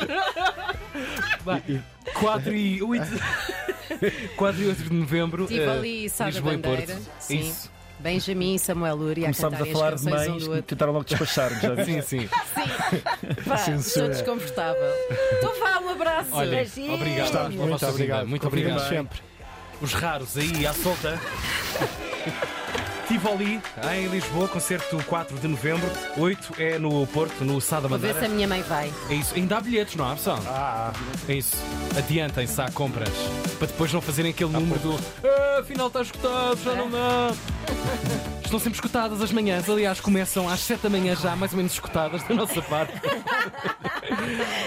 Vai, 1.44 1.64
4 2.14 2.54
e 2.56 2.84
8. 2.84 3.06
4 4.36 4.62
e 4.62 4.68
8 4.68 4.84
de 4.84 4.94
novembro. 4.94 5.44
Estive 5.44 5.64
eh, 5.64 5.70
ali 5.70 6.06
e 6.06 6.24
a 6.24 6.30
e 6.30 6.42
bandeira. 6.42 6.86
Porto. 6.94 7.02
Sim. 7.20 7.40
Isso. 7.40 7.78
Benjamin 8.00 8.56
e 8.56 8.60
Samuel 8.60 8.96
Lúria 8.96 9.24
a 9.24 9.34
Começámos 9.34 9.56
a 9.56 9.58
cantarem 9.58 9.74
falar 9.74 9.96
de 9.96 10.08
um 10.08 10.10
mães 10.10 10.48
do 10.48 10.56
que 10.56 10.62
tentaram 10.62 10.94
logo 10.94 11.06
despachar-nos, 11.06 11.62
já 11.62 11.76
Sim, 11.84 11.96
viste? 11.96 12.10
sim. 12.10 12.30
Pá, 13.48 13.56
estou 13.76 14.08
desconfortável. 14.10 14.94
Então 15.38 15.60
vá, 15.60 15.80
um 15.80 15.90
abraço. 15.90 16.30
Olha, 16.32 16.64
obrigado. 16.94 17.52
Muito, 17.52 17.86
obrigado. 17.88 18.28
Muito 18.28 18.48
obrigado. 18.48 18.88
sempre. 18.88 19.20
Os 19.82 19.94
raros 19.94 20.38
aí 20.38 20.66
à 20.66 20.74
solta. 20.74 21.20
Tivoli, 23.22 23.60
em 23.96 24.08
Lisboa, 24.10 24.48
concerto 24.48 25.04
4 25.08 25.40
de 25.40 25.48
novembro, 25.48 25.90
8 26.18 26.54
é 26.60 26.78
no 26.78 27.06
Porto, 27.08 27.44
no 27.44 27.60
Sá 27.60 27.80
da 27.80 27.88
Vou 27.88 27.98
ver 27.98 28.14
se 28.14 28.26
a 28.26 28.30
minha 28.30 28.48
mãe 28.48 28.62
vai. 28.62 28.94
É 29.10 29.16
isso, 29.16 29.34
ainda 29.34 29.58
há 29.58 29.62
bilhetes, 29.62 29.96
não 29.96 30.08
há, 30.12 30.14
pessoal? 30.16 30.40
Ah, 30.46 30.94
É 31.28 31.34
isso. 31.34 31.58
Adiantem-se 31.98 32.62
à 32.62 32.70
compras. 32.70 33.10
Para 33.58 33.68
depois 33.68 33.92
não 33.92 34.02
fazerem 34.02 34.30
aquele 34.32 34.52
número 34.52 34.80
do 34.82 35.00
"Ah, 35.24 35.60
afinal 35.62 35.88
está 35.88 36.02
escutado, 36.04 36.60
já 36.64 36.76
não 36.76 36.92
dá. 36.92 37.32
Estão 38.48 38.60
sempre 38.60 38.78
escutadas 38.78 39.22
as 39.22 39.32
manhãs. 39.32 39.68
Aliás, 39.70 40.00
começam 40.00 40.48
às 40.48 40.62
7 40.62 40.84
da 40.84 40.90
manhã 40.90 41.14
já, 41.18 41.36
mais 41.36 41.52
ou 41.52 41.58
menos 41.58 41.74
escutadas 41.74 42.24
da 42.24 42.34
nossa 42.36 42.62
parte. 42.62 42.94